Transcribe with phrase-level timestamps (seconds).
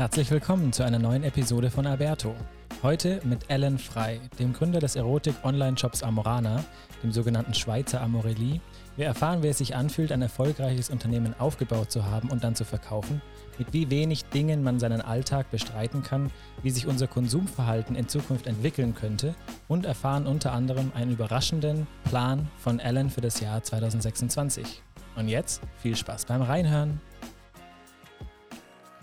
[0.00, 2.34] Herzlich willkommen zu einer neuen Episode von Alberto.
[2.82, 6.64] Heute mit Alan Frey, dem Gründer des Erotik-Online-Shops Amorana,
[7.02, 8.62] dem sogenannten Schweizer Amorelli.
[8.96, 12.64] Wir erfahren, wie es sich anfühlt, ein erfolgreiches Unternehmen aufgebaut zu haben und dann zu
[12.64, 13.20] verkaufen,
[13.58, 16.30] mit wie wenig Dingen man seinen Alltag bestreiten kann,
[16.62, 19.34] wie sich unser Konsumverhalten in Zukunft entwickeln könnte
[19.68, 24.82] und erfahren unter anderem einen überraschenden Plan von Alan für das Jahr 2026.
[25.16, 27.02] Und jetzt viel Spaß beim Reinhören.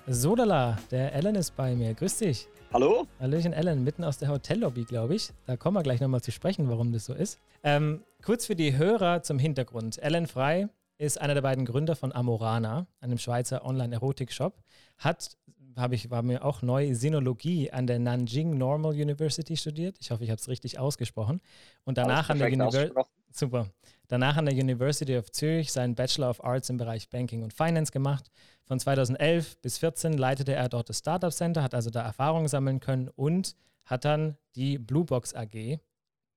[0.09, 1.93] Sodala, der Alan ist bei mir.
[1.93, 2.47] Grüß dich.
[2.71, 3.07] Hallo?
[3.20, 5.31] Hallöchen, Alan, mitten aus der Hotellobby, glaube ich.
[5.45, 7.41] Da kommen wir gleich nochmal zu sprechen, warum das so ist.
[7.61, 10.02] Ähm, kurz für die Hörer zum Hintergrund.
[10.02, 14.53] Alan Frey ist einer der beiden Gründer von Amorana, einem Schweizer Online-Erotik-Shop.
[14.97, 15.35] Hat,
[15.75, 19.97] habe ich, war mir auch neu, Sinologie an der Nanjing Normal University studiert.
[19.99, 21.41] Ich hoffe, ich habe es richtig ausgesprochen.
[21.83, 22.94] Und danach an der University.
[23.31, 23.70] Super.
[24.08, 27.92] Danach an der University of Zürich seinen Bachelor of Arts im Bereich Banking und Finance
[27.92, 28.31] gemacht.
[28.64, 32.80] Von 2011 bis 2014 leitete er dort das Startup Center, hat also da Erfahrungen sammeln
[32.80, 33.55] können und
[33.86, 35.80] hat dann die Bluebox AG,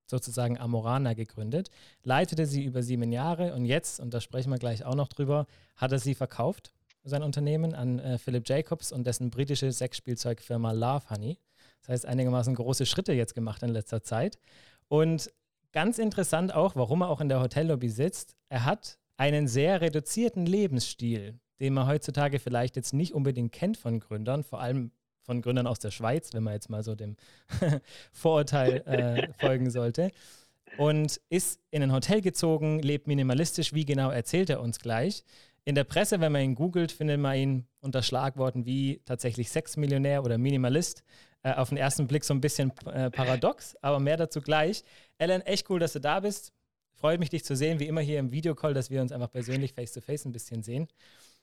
[0.06, 1.70] sozusagen Amorana, gegründet,
[2.02, 5.46] leitete sie über sieben Jahre und jetzt, und da sprechen wir gleich auch noch drüber,
[5.76, 6.72] hat er sie verkauft,
[7.04, 11.38] sein Unternehmen, an äh, Philip Jacobs und dessen britische Sexspielzeugfirma Love Honey.
[11.80, 14.38] Das heißt, einigermaßen große Schritte jetzt gemacht in letzter Zeit.
[14.88, 15.30] Und
[15.72, 18.34] Ganz interessant auch, warum er auch in der Hotellobby sitzt.
[18.48, 24.00] Er hat einen sehr reduzierten Lebensstil, den man heutzutage vielleicht jetzt nicht unbedingt kennt von
[24.00, 24.90] Gründern, vor allem
[25.22, 27.16] von Gründern aus der Schweiz, wenn man jetzt mal so dem
[28.12, 30.10] Vorurteil äh, folgen sollte.
[30.76, 33.72] Und ist in ein Hotel gezogen, lebt minimalistisch.
[33.72, 35.24] Wie genau erzählt er uns gleich?
[35.64, 40.24] In der Presse, wenn man ihn googelt, findet man ihn unter Schlagworten wie tatsächlich Sexmillionär
[40.24, 41.04] oder Minimalist.
[41.42, 44.84] Äh, auf den ersten Blick so ein bisschen äh, paradox, aber mehr dazu gleich.
[45.16, 46.52] Ellen, echt cool, dass du da bist.
[46.94, 49.72] Freut mich, dich zu sehen, wie immer hier im Videocall, dass wir uns einfach persönlich
[49.72, 50.88] face-to-face -face ein bisschen sehen.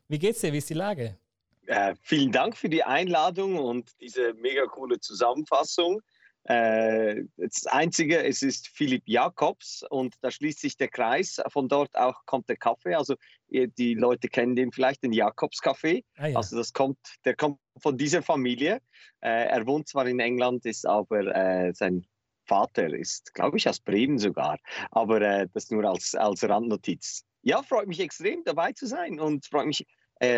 [0.07, 0.53] Wie geht's dir?
[0.53, 1.17] Wie ist die Lage?
[1.65, 6.01] Äh, vielen Dank für die Einladung und diese mega coole Zusammenfassung.
[6.43, 11.41] Äh, das Einzige, es ist Philipp Jakobs und da schließt sich der Kreis.
[11.49, 12.93] Von dort auch kommt der Kaffee.
[12.93, 13.15] Also
[13.49, 16.05] die Leute kennen den vielleicht, den Jakobs Kaffee.
[16.15, 16.37] Ah, ja.
[16.37, 18.81] Also das kommt, der kommt von dieser Familie.
[19.21, 22.05] Äh, er wohnt zwar in England, ist aber äh, sein
[22.45, 24.57] Vater ist, glaube ich, aus Bremen sogar.
[24.91, 27.25] Aber äh, das nur als, als Randnotiz.
[27.43, 29.85] Ja, freut mich extrem dabei zu sein und freut mich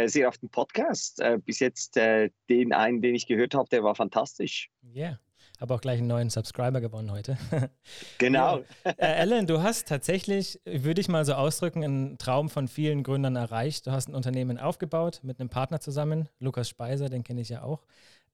[0.07, 1.23] sehr auf den Podcast.
[1.45, 4.69] Bis jetzt den einen, den ich gehört habe, der war fantastisch.
[4.91, 5.05] Ja.
[5.05, 5.19] Yeah.
[5.59, 7.37] Habe auch gleich einen neuen Subscriber gewonnen heute.
[8.17, 8.59] Genau.
[8.85, 8.91] Ja.
[8.97, 13.35] Äh, Alan, du hast tatsächlich, würde ich mal so ausdrücken, einen Traum von vielen Gründern
[13.35, 13.87] erreicht.
[13.87, 17.63] Du hast ein Unternehmen aufgebaut mit einem Partner zusammen, Lukas Speiser, den kenne ich ja
[17.63, 17.85] auch,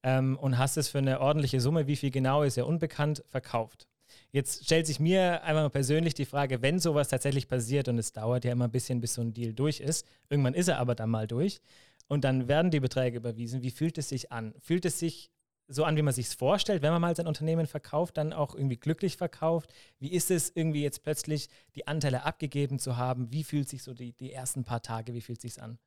[0.02, 3.86] ähm, und hast es für eine ordentliche Summe, wie viel genau ist ja unbekannt, verkauft.
[4.30, 8.44] Jetzt stellt sich mir einmal persönlich die Frage, wenn sowas tatsächlich passiert und es dauert
[8.44, 11.10] ja immer ein bisschen, bis so ein Deal durch ist, irgendwann ist er aber dann
[11.10, 11.60] mal durch
[12.08, 13.62] und dann werden die Beträge überwiesen.
[13.62, 14.54] Wie fühlt es sich an?
[14.60, 15.30] Fühlt es sich
[15.68, 18.54] so an, wie man sich es vorstellt, wenn man mal sein Unternehmen verkauft, dann auch
[18.54, 19.72] irgendwie glücklich verkauft?
[19.98, 23.32] Wie ist es irgendwie jetzt plötzlich die Anteile abgegeben zu haben?
[23.32, 25.78] Wie fühlt sich so die, die ersten paar Tage, wie fühlt sich an?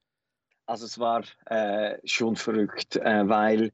[0.66, 3.72] Also es war äh, schon verrückt, äh, weil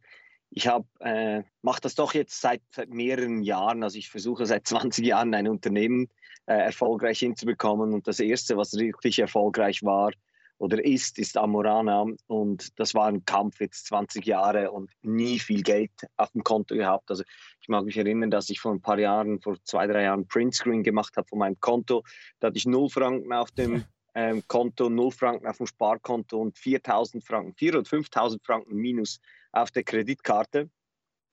[0.49, 3.83] ich äh, mache das doch jetzt seit, seit, mehreren Jahren.
[3.83, 6.07] Also ich versuche seit 20 Jahren ein Unternehmen
[6.45, 7.93] äh, erfolgreich hinzubekommen.
[7.93, 10.11] Und das erste, was wirklich erfolgreich war,
[10.57, 12.05] oder ist, ist Amorana.
[12.27, 16.75] Und das war ein Kampf jetzt 20 Jahre und nie viel Geld auf dem Konto
[16.75, 17.09] gehabt.
[17.09, 17.23] Also
[17.61, 20.83] ich mag mich erinnern, dass ich vor ein paar Jahren, vor zwei, drei Jahren Printscreen
[20.83, 22.03] gemacht habe von meinem Konto.
[22.39, 23.83] Da hatte ich 0 Franken auf dem
[24.15, 29.19] ähm, Konto, 0 Franken auf dem Sparkonto und 4.000 Franken, 4.000 oder 5.000 Franken minus
[29.51, 30.69] auf der Kreditkarte.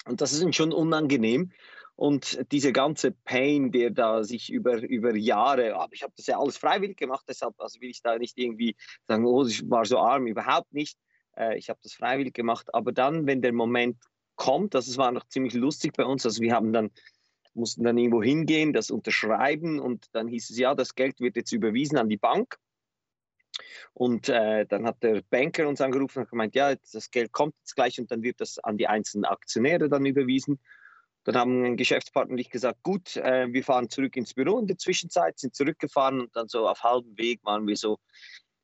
[0.06, 1.52] Und das ist schon unangenehm.
[1.94, 6.38] Und diese ganze Pain, der da sich über, über Jahre, aber ich habe das ja
[6.38, 8.76] alles freiwillig gemacht, deshalb also will ich da nicht irgendwie
[9.06, 10.98] sagen, oh, ich war so arm, überhaupt nicht.
[11.36, 12.74] Äh, ich habe das freiwillig gemacht.
[12.74, 13.98] Aber dann, wenn der Moment
[14.36, 16.90] kommt, das war noch ziemlich lustig bei uns, also wir haben dann
[17.54, 21.52] mussten dann irgendwo hingehen, das unterschreiben und dann hieß es, ja, das Geld wird jetzt
[21.52, 22.56] überwiesen an die Bank.
[23.92, 27.74] Und äh, dann hat der Banker uns angerufen und gemeint, ja, das Geld kommt jetzt
[27.74, 30.58] gleich und dann wird das an die einzelnen Aktionäre dann überwiesen.
[31.24, 34.66] Dann haben ein Geschäftspartner und ich gesagt, gut, äh, wir fahren zurück ins Büro in
[34.66, 37.98] der Zwischenzeit, sind zurückgefahren und dann so auf halbem Weg waren wir so,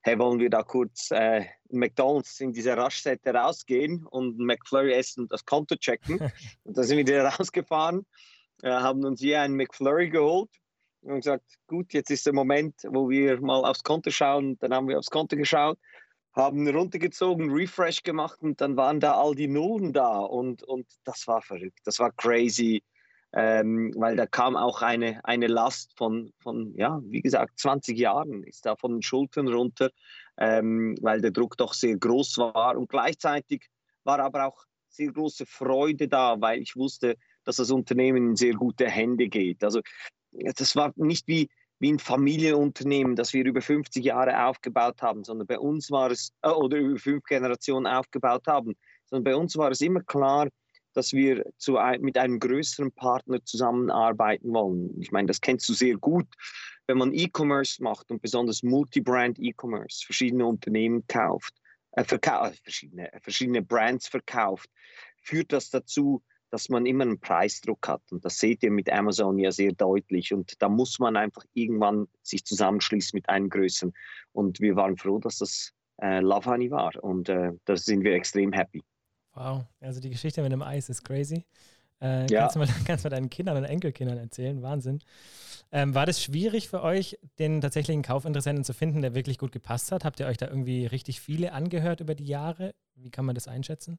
[0.03, 5.23] hey, wollen wir da kurz äh, in McDonalds in dieser Raststätte rausgehen und McFlurry essen
[5.23, 6.19] und das Konto checken.
[6.65, 8.07] und dann sind wir wieder rausgefahren,
[8.63, 10.51] äh, haben uns hier einen McFlurry geholt
[11.03, 14.59] und gesagt, gut, jetzt ist der Moment, wo wir mal aufs Konto schauen.
[14.59, 15.79] Dann haben wir aufs Konto geschaut
[16.39, 21.27] haben runtergezogen, Refresh gemacht und dann waren da all die Nullen da und, und das
[21.27, 22.83] war verrückt, das war crazy,
[23.33, 28.45] ähm, weil da kam auch eine, eine Last von, von, ja, wie gesagt, 20 Jahren
[28.45, 29.91] ist da von den Schultern runter,
[30.39, 33.69] ähm, weil der Druck doch sehr groß war und gleichzeitig
[34.05, 38.55] war aber auch sehr große Freude da, weil ich wusste, dass das Unternehmen in sehr
[38.55, 39.63] gute Hände geht.
[39.65, 39.81] Also
[40.33, 41.49] das war nicht wie,
[41.81, 46.33] wie ein Familienunternehmen, das wir über 50 Jahre aufgebaut haben, sondern bei uns war es,
[46.43, 48.75] äh, oder über fünf Generationen aufgebaut haben,
[49.07, 50.49] sondern bei uns war es immer klar,
[50.95, 55.01] dass wir zu, mit einem größeren Partner zusammenarbeiten wollen.
[55.01, 56.27] Ich meine, das kennst du sehr gut,
[56.89, 61.55] wenn man E-Commerce macht und besonders Multibrand E-Commerce, verschiedene Unternehmen kauft,
[61.93, 64.69] äh, äh, verschiedene, verschiedene Brands verkauft,
[65.23, 68.03] führt das dazu, dass man immer einen Preisdruck hat.
[68.11, 70.33] Und das seht ihr mit Amazon ja sehr deutlich.
[70.33, 73.93] Und da muss man einfach irgendwann sich zusammenschließen mit einem Größeren.
[74.33, 76.93] Und wir waren froh, dass das äh, Love Honey war.
[77.03, 78.83] Und äh, da sind wir extrem happy.
[79.35, 81.45] Wow, also die Geschichte mit dem Eis ist crazy.
[82.01, 82.41] Äh, ja.
[82.41, 84.63] kannst, du mal, kannst du mal deinen Kindern und Enkelkindern erzählen?
[84.63, 85.01] Wahnsinn.
[85.71, 89.93] Ähm, war das schwierig für euch, den tatsächlichen Kaufinteressenten zu finden, der wirklich gut gepasst
[89.93, 90.05] hat?
[90.05, 92.75] Habt ihr euch da irgendwie richtig viele angehört über die Jahre?
[92.95, 93.99] Wie kann man das einschätzen?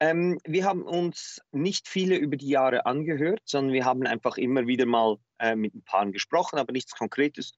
[0.00, 4.66] Ähm, wir haben uns nicht viele über die Jahre angehört, sondern wir haben einfach immer
[4.66, 7.52] wieder mal äh, mit ein paar gesprochen, aber nichts Konkretes.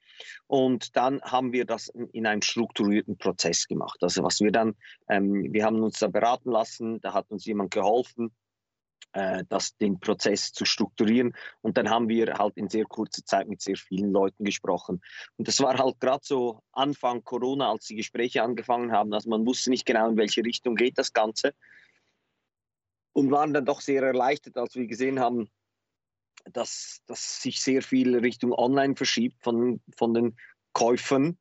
[0.46, 3.98] Und dann haben wir das in einem strukturierten Prozess gemacht.
[4.02, 4.74] Also was wir dann,
[5.08, 8.34] ähm, wir haben uns da beraten lassen, da hat uns jemand geholfen,
[9.12, 11.34] äh, das, den Prozess zu strukturieren.
[11.60, 15.02] Und dann haben wir halt in sehr kurzer Zeit mit sehr vielen Leuten gesprochen.
[15.36, 19.12] Und das war halt gerade so Anfang Corona, als die Gespräche angefangen haben.
[19.12, 21.52] Also man wusste nicht genau, in welche Richtung geht das Ganze
[23.12, 25.48] und waren dann doch sehr erleichtert, als wir gesehen haben,
[26.52, 30.36] dass, dass sich sehr viel Richtung Online verschiebt von, von den
[30.72, 31.38] Käufern.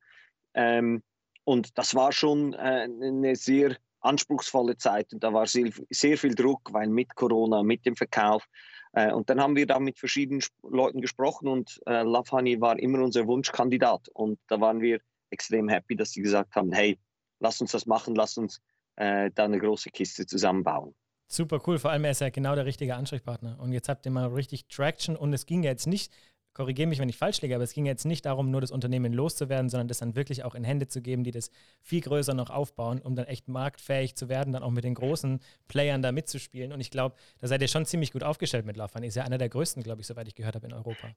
[0.53, 1.03] Ähm,
[1.43, 6.35] und das war schon äh, eine sehr anspruchsvolle Zeit und da war sehr, sehr viel
[6.35, 8.47] Druck, weil mit Corona, mit dem Verkauf.
[8.93, 12.99] Äh, und dann haben wir da mit verschiedenen Leuten gesprochen und äh, Honey war immer
[13.03, 14.09] unser Wunschkandidat.
[14.09, 14.99] Und da waren wir
[15.29, 16.99] extrem happy, dass sie gesagt haben, hey,
[17.39, 18.61] lass uns das machen, lass uns
[18.95, 20.95] äh, da eine große Kiste zusammenbauen.
[21.31, 23.59] Super cool, vor allem er ist ja genau der richtige Ansprechpartner.
[23.59, 26.11] Und jetzt habt ihr mal richtig Traction und es ging ja jetzt nicht,
[26.53, 29.13] korrigiere mich, wenn ich falsch liege, aber es ging jetzt nicht darum, nur das Unternehmen
[29.13, 32.49] loszuwerden, sondern das dann wirklich auch in Hände zu geben, die das viel größer noch
[32.49, 36.73] aufbauen, um dann echt marktfähig zu werden, dann auch mit den großen Playern da mitzuspielen.
[36.73, 39.03] Und ich glaube, da seid ihr schon ziemlich gut aufgestellt mit Laufbahn.
[39.03, 41.09] Ist ja einer der größten, glaube ich, soweit ich gehört habe, in Europa.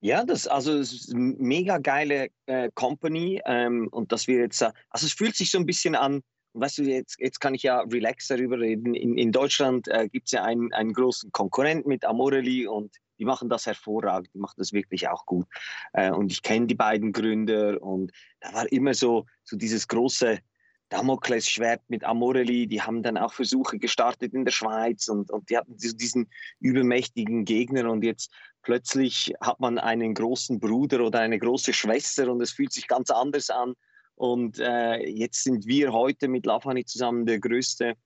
[0.00, 4.60] Ja, das also es ist eine mega geile äh, Company ähm, und dass wir jetzt,
[4.60, 6.22] äh, also es fühlt sich so ein bisschen an,
[6.54, 8.94] weißt du, jetzt, jetzt kann ich ja relax darüber reden.
[8.94, 13.24] In, in Deutschland äh, gibt es ja einen, einen großen Konkurrent mit Amorelli und die
[13.24, 15.46] machen das hervorragend, die machen das wirklich auch gut.
[15.92, 20.40] Äh, und ich kenne die beiden Gründer und da war immer so, so dieses große
[20.88, 22.66] Damoklesschwert mit Amorelli.
[22.66, 26.28] Die haben dann auch Versuche gestartet in der Schweiz und, und die hatten diesen
[26.60, 28.30] übermächtigen Gegner und jetzt
[28.62, 33.10] plötzlich hat man einen großen Bruder oder eine große Schwester und es fühlt sich ganz
[33.10, 33.74] anders an.
[34.22, 37.96] Und äh, jetzt sind wir heute mit Lavani zusammen der größte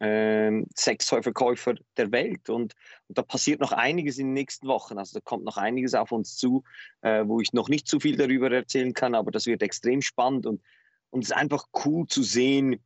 [0.00, 2.48] äh, Sextoy-Verkäufer der Welt.
[2.48, 2.72] Und,
[3.08, 4.96] und, da passiert noch einiges in den nächsten Wochen.
[4.96, 6.64] Also da kommt noch einiges auf uns zu,
[7.02, 10.46] äh, wo ich noch nicht zu viel darüber erzählen kann, aber das wird extrem spannend.
[10.46, 10.62] Und,
[11.10, 12.82] und es ist einfach cool zu sehen,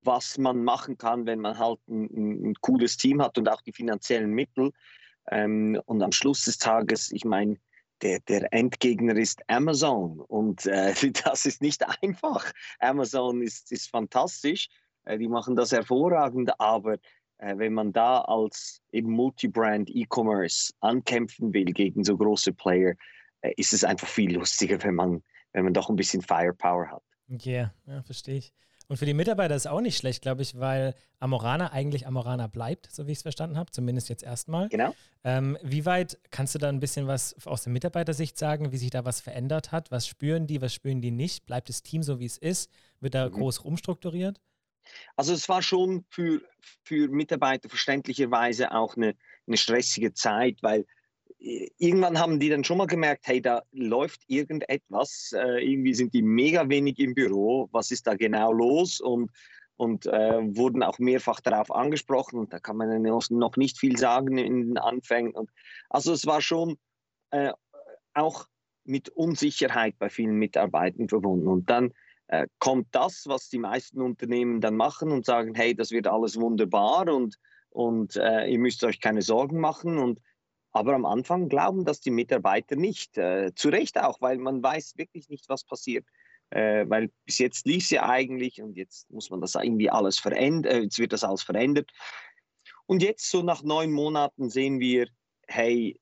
[0.00, 3.60] was man machen kann, wenn man halt ein, ein, ein cooles Team hat und auch
[3.60, 4.72] die finanziellen Mittel.
[5.30, 7.58] Ähm, und am Schluss des Tages, ich meine,
[8.02, 12.52] der, der Endgegner ist Amazon und äh, das ist nicht einfach.
[12.78, 14.68] Amazon ist, ist fantastisch,
[15.04, 16.94] äh, die machen das hervorragend, aber
[17.38, 22.94] äh, wenn man da als eben Multibrand E-Commerce ankämpfen will gegen so große Player,
[23.40, 25.22] äh, ist es einfach viel lustiger, wenn man,
[25.52, 27.02] wenn man doch ein bisschen Firepower hat.
[27.28, 28.52] Yeah, ja, verstehe ich.
[28.88, 32.46] Und für die Mitarbeiter ist es auch nicht schlecht, glaube ich, weil Amorana eigentlich Amorana
[32.46, 34.68] bleibt, so wie ich es verstanden habe, zumindest jetzt erstmal.
[34.68, 34.94] Genau.
[35.24, 38.90] Ähm, wie weit kannst du da ein bisschen was aus der Mitarbeitersicht sagen, wie sich
[38.90, 39.90] da was verändert hat?
[39.90, 41.46] Was spüren die, was spüren die nicht?
[41.46, 42.70] Bleibt das Team so, wie es ist?
[43.00, 43.32] Wird da mhm.
[43.32, 44.40] groß umstrukturiert?
[45.16, 46.40] Also es war schon für,
[46.84, 49.16] für Mitarbeiter verständlicherweise auch eine,
[49.48, 50.86] eine stressige Zeit, weil
[51.78, 56.22] irgendwann haben die dann schon mal gemerkt, hey, da läuft irgendetwas, äh, irgendwie sind die
[56.22, 59.00] mega wenig im Büro, was ist da genau los?
[59.00, 59.30] Und,
[59.76, 64.38] und äh, wurden auch mehrfach darauf angesprochen und da kann man noch nicht viel sagen
[64.38, 65.32] in den Anfängen.
[65.32, 65.50] Und,
[65.90, 66.78] also es war schon
[67.30, 67.52] äh,
[68.14, 68.46] auch
[68.84, 71.46] mit Unsicherheit bei vielen Mitarbeitern verbunden.
[71.46, 71.92] Und dann
[72.28, 76.40] äh, kommt das, was die meisten Unternehmen dann machen und sagen, hey, das wird alles
[76.40, 77.36] wunderbar und,
[77.70, 79.98] und äh, ihr müsst euch keine Sorgen machen.
[79.98, 80.20] Und
[80.76, 83.16] aber am Anfang glauben das die Mitarbeiter nicht.
[83.18, 86.06] Äh, zu Recht auch, weil man weiß wirklich nicht, was passiert.
[86.50, 90.18] Äh, weil bis jetzt lief es ja eigentlich und jetzt muss man das irgendwie alles
[90.18, 91.90] verändern, äh, jetzt wird das alles verändert.
[92.86, 95.08] Und jetzt so nach neun Monaten sehen wir,
[95.48, 95.98] hey,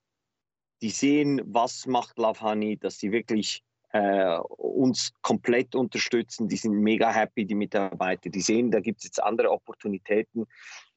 [0.82, 3.62] die sehen, was macht Love Honey, dass sie wirklich
[3.94, 6.48] äh, uns komplett unterstützen.
[6.48, 8.28] Die sind mega happy, die Mitarbeiter.
[8.28, 10.46] Die sehen, da gibt es jetzt andere Opportunitäten.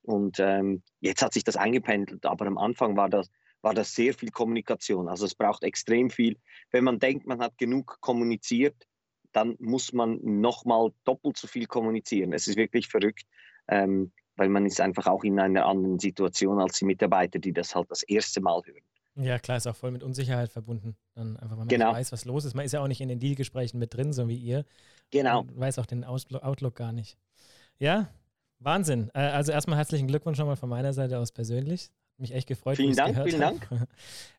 [0.02, 2.26] Und ähm, jetzt hat sich das eingependelt.
[2.26, 3.30] Aber am Anfang war das,
[3.62, 5.08] war das sehr viel Kommunikation.
[5.08, 6.38] Also es braucht extrem viel.
[6.72, 8.88] Wenn man denkt, man hat genug kommuniziert,
[9.34, 12.34] dann muss man nochmal doppelt so viel kommunizieren.
[12.34, 13.26] Es ist wirklich verrückt,
[13.68, 17.76] ähm, weil man ist einfach auch in einer anderen Situation als die Mitarbeiter, die das
[17.76, 18.84] halt das erste Mal hören.
[19.20, 20.96] Ja, klar, ist auch voll mit Unsicherheit verbunden.
[21.16, 21.92] Dann einfach, weil man genau.
[21.92, 22.54] weiß, was los ist.
[22.54, 24.64] Man ist ja auch nicht in den Dealgesprächen mit drin, so wie ihr.
[25.10, 25.44] Genau.
[25.44, 27.18] Man weiß auch den Outlook gar nicht.
[27.80, 28.10] Ja,
[28.60, 29.10] Wahnsinn.
[29.14, 31.90] Äh, also erstmal herzlichen Glückwunsch nochmal von meiner Seite aus persönlich.
[32.20, 32.78] Mich echt gefreut.
[32.78, 33.40] Vielen Dank, vielen.
[33.40, 33.68] Dank.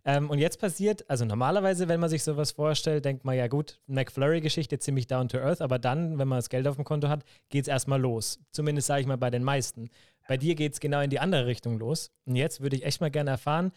[0.05, 3.81] ähm, und jetzt passiert, also normalerweise, wenn man sich sowas vorstellt, denkt man ja gut,
[3.87, 7.25] McFlurry-Geschichte ziemlich down to earth, aber dann, wenn man das Geld auf dem Konto hat,
[7.51, 8.41] geht es erstmal los.
[8.51, 9.91] Zumindest sage ich mal bei den meisten.
[10.27, 12.11] Bei dir geht es genau in die andere Richtung los.
[12.27, 13.73] Und jetzt würde ich echt mal gerne erfahren,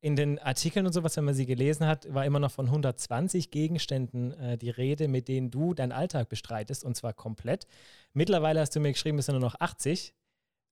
[0.00, 3.50] in den Artikeln und sowas, wenn man sie gelesen hat, war immer noch von 120
[3.50, 7.66] Gegenständen äh, die Rede, mit denen du deinen Alltag bestreitest und zwar komplett.
[8.12, 10.14] Mittlerweile hast du mir geschrieben, es sind nur noch 80.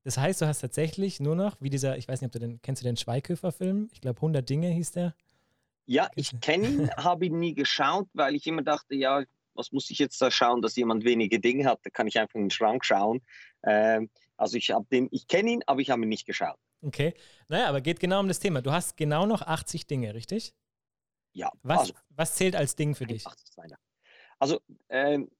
[0.05, 2.61] Das heißt, du hast tatsächlich nur noch, wie dieser, ich weiß nicht, ob du den,
[2.61, 3.89] kennst du den Schweighöfer-Film?
[3.93, 5.15] Ich glaube, 100 Dinge hieß der.
[5.87, 9.89] Ja, ich kenne ihn, habe ihn nie geschaut, weil ich immer dachte, ja, was muss
[9.91, 11.81] ich jetzt da schauen, dass jemand wenige Dinge hat?
[11.85, 13.23] Da kann ich einfach in den Schrank schauen.
[13.63, 16.59] Ähm, also ich habe den, ich kenne ihn, aber ich habe ihn nicht geschaut.
[16.83, 17.15] Okay.
[17.49, 18.61] Naja, aber geht genau um das Thema.
[18.61, 20.55] Du hast genau noch 80 Dinge, richtig?
[21.33, 21.51] Ja.
[21.63, 23.25] Was, also, was zählt als Ding für dich?
[24.39, 25.31] Also ähm,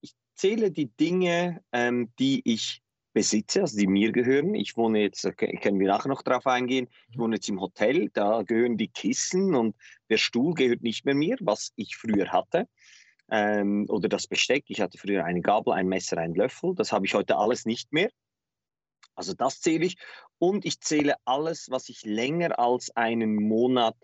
[0.00, 2.82] ich zähle die Dinge, ähm, die ich
[3.20, 4.54] besitze, also die mir gehören.
[4.54, 8.08] Ich wohne jetzt, da können wir nachher noch drauf eingehen, ich wohne jetzt im Hotel,
[8.14, 9.76] da gehören die Kissen und
[10.08, 12.66] der Stuhl gehört nicht mehr mir, was ich früher hatte.
[13.30, 17.04] Ähm, oder das Besteck, ich hatte früher eine Gabel, ein Messer, einen Löffel, das habe
[17.04, 18.08] ich heute alles nicht mehr.
[19.14, 19.98] Also das zähle ich.
[20.38, 23.96] Und ich zähle alles, was ich länger als einen Monat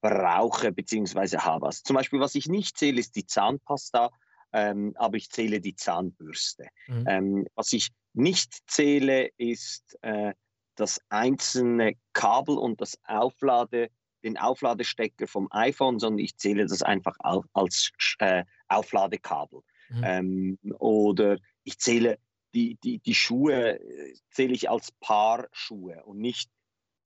[0.00, 1.38] brauche bzw.
[1.38, 1.66] habe.
[1.66, 4.10] Also zum Beispiel, was ich nicht zähle, ist die Zahnpasta,
[4.52, 6.68] ähm, aber ich zähle die Zahnbürste.
[6.86, 7.04] Mhm.
[7.08, 10.34] Ähm, was ich nicht zähle, ist äh,
[10.74, 13.90] das einzelne Kabel und das Auflade,
[14.22, 19.60] den Aufladestecker vom iPhone, sondern ich zähle das einfach auf, als äh, Aufladekabel.
[19.90, 20.02] Mhm.
[20.04, 22.18] Ähm, oder ich zähle
[22.54, 26.50] die, die, die Schuhe, äh, zähle ich als Paar Schuhe und nicht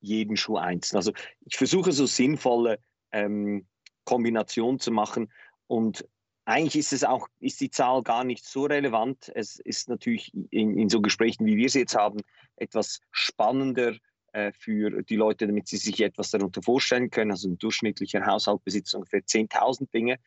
[0.01, 0.97] jeden Schuh einzeln.
[0.97, 2.79] Also ich versuche so sinnvolle
[3.13, 3.67] ähm,
[4.05, 5.33] Kombinationen zu machen
[5.67, 6.07] und
[6.45, 9.31] eigentlich ist es auch, ist die Zahl gar nicht so relevant.
[9.35, 12.21] Es ist natürlich in, in so Gesprächen, wie wir sie jetzt haben,
[12.57, 13.95] etwas spannender
[14.33, 17.31] äh, für die Leute, damit sie sich etwas darunter vorstellen können.
[17.31, 20.19] Also ein durchschnittlicher Haushalt besitzt ungefähr 10.000 Dinge.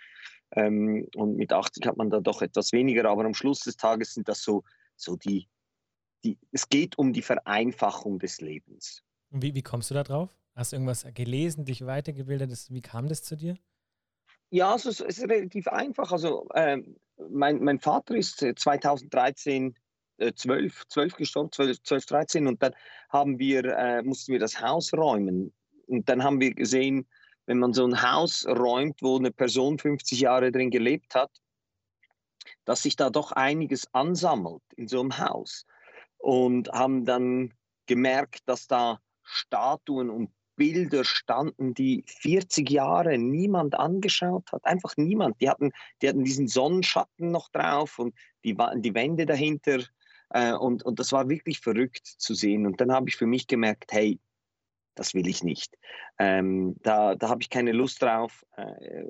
[0.55, 4.13] Ähm, und mit 80 hat man da doch etwas weniger, aber am Schluss des Tages
[4.13, 4.63] sind das so,
[4.95, 5.47] so die,
[6.23, 9.03] die es geht um die Vereinfachung des Lebens.
[9.29, 10.29] Wie, wie kommst du da drauf?
[10.55, 12.51] Hast du irgendwas gelesen, dich weitergebildet?
[12.69, 13.57] Wie kam das zu dir?
[14.49, 16.11] Ja, also es ist relativ einfach.
[16.11, 16.95] Also ähm,
[17.29, 19.75] mein, mein Vater ist 2013
[20.17, 22.73] äh, 12, 12 gestorben, 12, 12, 13 und dann
[23.09, 25.53] haben wir, äh, mussten wir das Haus räumen.
[25.87, 27.07] Und dann haben wir gesehen,
[27.45, 31.31] wenn man so ein Haus räumt, wo eine Person 50 Jahre drin gelebt hat,
[32.65, 35.65] dass sich da doch einiges ansammelt in so einem Haus.
[36.17, 37.53] Und haben dann
[37.85, 44.65] gemerkt, dass da Statuen und Bilder standen, die 40 Jahre niemand angeschaut hat.
[44.65, 45.39] Einfach niemand.
[45.39, 45.71] Die hatten,
[46.01, 49.79] die hatten diesen Sonnenschatten noch drauf und die, die Wände dahinter.
[50.31, 52.65] Äh, und, und das war wirklich verrückt zu sehen.
[52.65, 54.19] Und dann habe ich für mich gemerkt, hey,
[54.95, 55.77] das will ich nicht.
[56.17, 58.43] Ähm, da da habe ich keine Lust drauf.
[58.57, 59.03] Äh,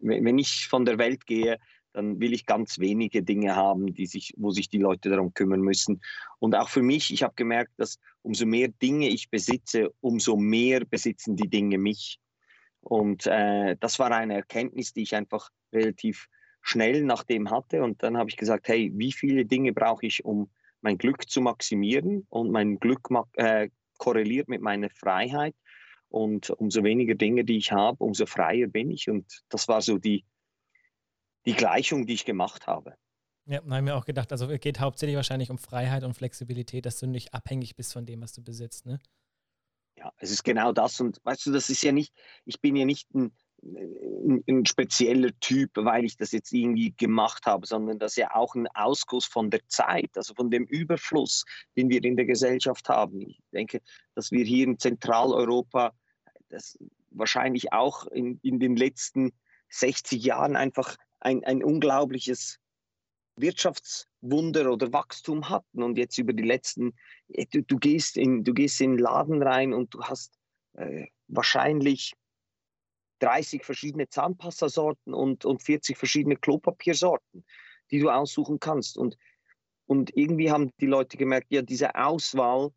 [0.00, 1.58] wenn ich von der Welt gehe,
[1.92, 5.60] dann will ich ganz wenige Dinge haben, die sich, wo sich die Leute darum kümmern
[5.60, 6.00] müssen.
[6.38, 10.84] Und auch für mich, ich habe gemerkt, dass umso mehr Dinge ich besitze, umso mehr
[10.84, 12.18] besitzen die Dinge mich.
[12.80, 16.28] Und äh, das war eine Erkenntnis, die ich einfach relativ
[16.62, 17.82] schnell nachdem hatte.
[17.82, 21.40] Und dann habe ich gesagt, hey, wie viele Dinge brauche ich, um mein Glück zu
[21.40, 22.26] maximieren?
[22.28, 23.68] Und mein Glück äh,
[23.98, 25.54] korreliert mit meiner Freiheit.
[26.08, 29.08] Und umso weniger Dinge, die ich habe, umso freier bin ich.
[29.08, 30.24] Und das war so die,
[31.46, 32.96] die Gleichung, die ich gemacht habe.
[33.46, 36.86] Ja, habe ich mir auch gedacht, also es geht hauptsächlich wahrscheinlich um Freiheit und Flexibilität,
[36.86, 39.00] dass du nicht abhängig bist von dem, was du besitzt, ne?
[39.96, 41.00] Ja, es ist genau das.
[41.00, 43.32] Und weißt du, das ist ja nicht, ich bin ja nicht ein,
[43.62, 48.34] ein, ein, spezieller Typ, weil ich das jetzt irgendwie gemacht habe, sondern das ist ja
[48.34, 51.44] auch ein Ausguss von der Zeit, also von dem Überfluss,
[51.76, 53.20] den wir in der Gesellschaft haben.
[53.20, 53.80] Ich denke,
[54.14, 55.92] dass wir hier in Zentraleuropa
[56.48, 56.78] das
[57.10, 59.32] wahrscheinlich auch in, in den letzten
[59.68, 62.58] 60 Jahren einfach ein, ein unglaubliches
[63.36, 66.94] Wirtschaftswunder oder Wachstum hatten und jetzt über die letzten,
[67.28, 70.34] äh, du, du, gehst, in, du gehst in den Laden rein und du hast
[70.74, 72.14] äh, wahrscheinlich
[73.20, 77.44] 30 verschiedene Zahnpastasorten und, und 40 verschiedene Klopapiersorten,
[77.90, 78.98] die du aussuchen kannst.
[78.98, 79.16] Und,
[79.86, 82.72] und irgendwie haben die Leute gemerkt, ja, diese Auswahl,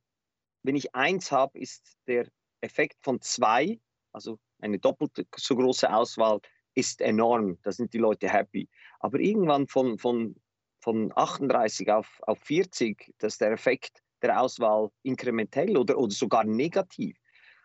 [0.63, 2.27] wenn ich eins habe, ist der
[2.61, 3.79] Effekt von zwei,
[4.11, 6.39] also eine doppelt so große Auswahl,
[6.75, 7.57] ist enorm.
[7.63, 8.69] Da sind die Leute happy.
[8.99, 10.35] Aber irgendwann von, von,
[10.79, 16.43] von 38 auf, auf 40, das ist der Effekt der Auswahl inkrementell oder, oder sogar
[16.43, 17.17] negativ.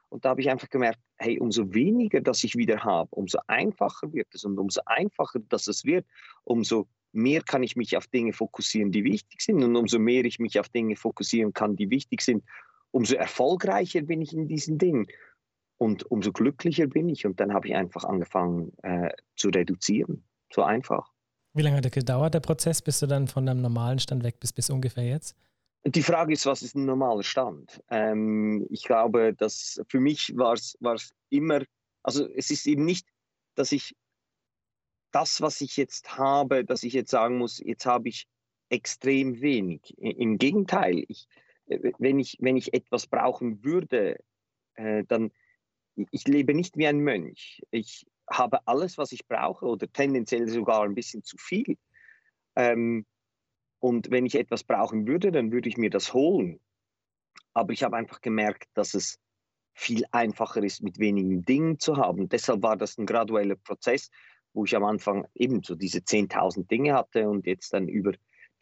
[0.09, 4.13] Und da habe ich einfach gemerkt, hey, umso weniger das ich wieder habe, umso einfacher
[4.13, 6.05] wird es und umso einfacher dass es wird,
[6.45, 10.39] umso mehr kann ich mich auf Dinge fokussieren, die wichtig sind und umso mehr ich
[10.39, 12.45] mich auf Dinge fokussieren kann, die wichtig sind,
[12.91, 15.07] umso erfolgreicher bin ich in diesen Dingen
[15.81, 17.25] und umso glücklicher bin ich.
[17.25, 20.23] Und dann habe ich einfach angefangen äh, zu reduzieren.
[20.53, 21.11] So einfach.
[21.55, 24.39] Wie lange hat das gedauert, der Prozess, bis du dann von deinem normalen Stand weg
[24.41, 25.35] bist, bis ungefähr jetzt?
[25.85, 27.83] Die Frage ist, was ist ein normaler Stand?
[27.89, 30.77] Ähm, ich glaube, dass für mich war es
[31.31, 31.63] immer,
[32.03, 33.09] also es ist eben nicht,
[33.55, 33.97] dass ich
[35.13, 38.29] das, was ich jetzt habe, dass ich jetzt sagen muss, jetzt habe ich
[38.69, 39.97] extrem wenig.
[39.97, 41.27] Im Gegenteil, ich,
[41.67, 44.19] wenn, ich, wenn ich etwas brauchen würde,
[44.75, 45.33] äh, dann
[45.95, 47.63] ich lebe nicht wie ein Mönch.
[47.71, 51.77] Ich habe alles, was ich brauche oder tendenziell sogar ein bisschen zu viel.
[52.57, 53.07] Ähm,
[53.81, 56.61] und wenn ich etwas brauchen würde, dann würde ich mir das holen.
[57.55, 59.19] Aber ich habe einfach gemerkt, dass es
[59.73, 62.29] viel einfacher ist, mit wenigen Dingen zu haben.
[62.29, 64.11] Deshalb war das ein gradueller Prozess,
[64.53, 68.13] wo ich am Anfang eben so diese 10.000 Dinge hatte und jetzt dann über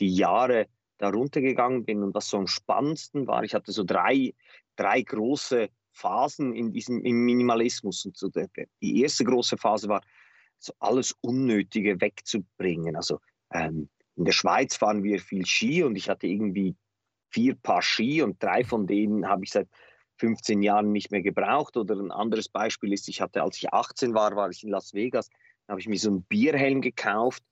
[0.01, 0.69] die Jahre
[0.99, 2.03] darunter gegangen bin.
[2.03, 4.35] Und was so am spannendsten war, ich hatte so drei,
[4.77, 5.69] drei große
[5.99, 8.05] Phasen in diesem im Minimalismus.
[8.07, 8.49] Und so der,
[8.81, 10.01] die erste große Phase war,
[10.59, 12.97] so alles Unnötige wegzubringen.
[12.97, 13.19] Also
[13.53, 16.77] ähm, in der Schweiz fahren wir viel Ski und ich hatte irgendwie
[17.31, 19.69] vier Paar Ski und drei von denen habe ich seit
[20.19, 21.77] 15 Jahren nicht mehr gebraucht.
[21.77, 24.95] Oder ein anderes Beispiel ist, ich hatte, als ich 18 war, war ich in Las
[24.95, 25.29] Vegas,
[25.67, 27.43] da habe ich mir so einen Bierhelm gekauft.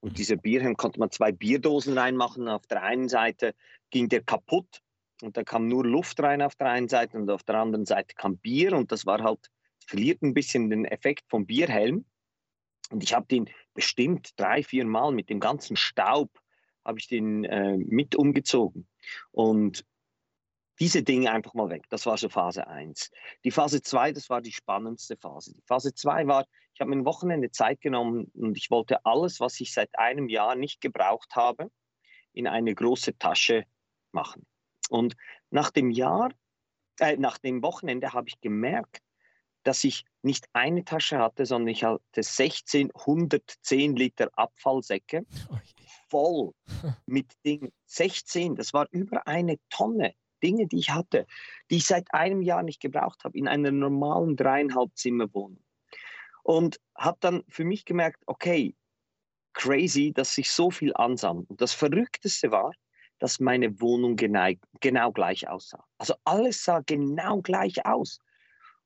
[0.00, 2.48] Und dieser Bierhelm konnte man zwei Bierdosen reinmachen.
[2.48, 3.54] Auf der einen Seite
[3.90, 4.80] ging der kaputt
[5.22, 8.14] und da kam nur Luft rein auf der einen Seite und auf der anderen Seite
[8.14, 9.50] kam Bier und das war halt,
[9.86, 12.04] verliert ein bisschen den Effekt vom Bierhelm.
[12.90, 16.30] Und ich habe den bestimmt drei, vier Mal mit dem ganzen Staub,
[16.84, 18.88] habe ich den äh, mit umgezogen.
[19.30, 19.84] Und
[20.80, 21.84] diese Dinge einfach mal weg.
[21.88, 23.10] Das war so Phase 1.
[23.44, 25.52] Die Phase 2, das war die spannendste Phase.
[25.52, 29.40] Die Phase 2 war, ich habe mir ein Wochenende Zeit genommen und ich wollte alles,
[29.40, 31.70] was ich seit einem Jahr nicht gebraucht habe,
[32.32, 33.64] in eine große Tasche
[34.12, 34.46] machen.
[34.90, 35.16] Und
[35.50, 36.30] nach dem Jahr,
[36.98, 39.02] äh, nach dem Wochenende habe ich gemerkt,
[39.62, 45.26] dass ich nicht eine Tasche hatte, sondern ich hatte 16, 110 Liter Abfallsäcke
[46.08, 46.52] voll
[47.06, 47.72] mit Dingen.
[47.86, 51.26] 16, das war über eine Tonne Dinge, die ich hatte,
[51.70, 55.62] die ich seit einem Jahr nicht gebraucht habe, in einer normalen dreieinhalb Zimmerwohnung.
[56.42, 58.74] Und habe dann für mich gemerkt, okay,
[59.52, 61.50] crazy, dass sich so viel ansammelt.
[61.50, 62.72] Und das Verrückteste war,
[63.18, 64.50] dass meine Wohnung genau,
[64.80, 65.84] genau gleich aussah.
[65.98, 68.20] Also alles sah genau gleich aus.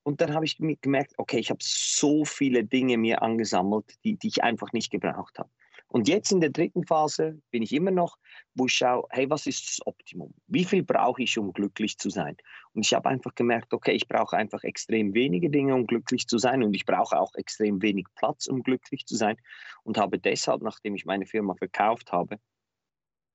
[0.05, 4.29] Und dann habe ich gemerkt, okay, ich habe so viele Dinge mir angesammelt, die, die
[4.29, 5.51] ich einfach nicht gebraucht habe.
[5.93, 8.17] Und jetzt in der dritten Phase bin ich immer noch,
[8.55, 10.33] wo ich schaue, hey, was ist das Optimum?
[10.47, 12.35] Wie viel brauche ich, um glücklich zu sein?
[12.73, 16.39] Und ich habe einfach gemerkt, okay, ich brauche einfach extrem wenige Dinge, um glücklich zu
[16.39, 16.63] sein.
[16.63, 19.37] Und ich brauche auch extrem wenig Platz, um glücklich zu sein.
[19.83, 22.39] Und habe deshalb, nachdem ich meine Firma verkauft habe,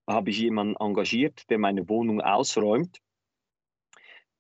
[0.08, 3.00] habe ich jemanden engagiert, der meine Wohnung ausräumt.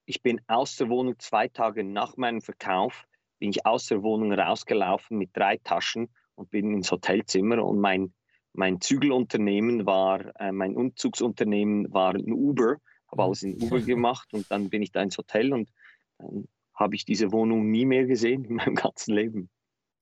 [0.06, 3.06] Ich bin aus der Wohnung zwei Tage nach meinem Verkauf,
[3.40, 8.14] bin ich aus der Wohnung rausgelaufen mit drei Taschen und bin ins Hotelzimmer und mein,
[8.54, 12.78] mein Zügelunternehmen war, äh, mein Umzugsunternehmen war ein Uber,
[13.12, 15.70] habe alles in Uber gemacht und dann bin ich da ins Hotel und
[16.18, 19.50] dann habe ich diese Wohnung nie mehr gesehen in meinem ganzen Leben.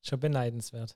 [0.04, 0.96] Schon beneidenswert.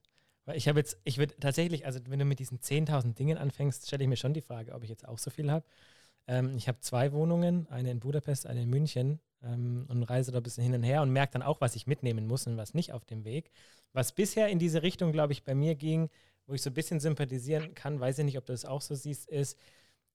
[0.49, 3.85] Weil ich habe jetzt, ich würde tatsächlich, also wenn du mit diesen 10.000 Dingen anfängst,
[3.85, 5.63] stelle ich mir schon die Frage, ob ich jetzt auch so viel habe.
[6.25, 10.37] Ähm, ich habe zwei Wohnungen, eine in Budapest, eine in München ähm, und reise da
[10.37, 12.73] ein bisschen hin und her und merke dann auch, was ich mitnehmen muss und was
[12.73, 13.51] nicht auf dem Weg.
[13.93, 16.09] Was bisher in diese Richtung, glaube ich, bei mir ging,
[16.47, 18.95] wo ich so ein bisschen sympathisieren kann, weiß ich nicht, ob du das auch so
[18.95, 19.55] siehst, ist,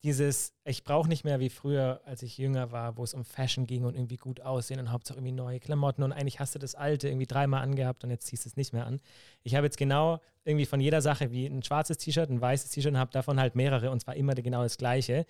[0.04, 3.66] dieses, ich brauche nicht mehr wie früher, als ich jünger war, wo es um Fashion
[3.66, 6.74] ging und irgendwie gut aussehen und hauptsächlich irgendwie neue Klamotten und eigentlich hast du das
[6.74, 9.00] alte irgendwie dreimal angehabt und jetzt ziehst du es nicht mehr an.
[9.44, 12.92] Ich habe jetzt genau irgendwie von jeder Sache wie ein schwarzes T-Shirt, ein weißes T-Shirt
[12.92, 15.24] und habe davon halt mehrere und zwar immer genau das gleiche.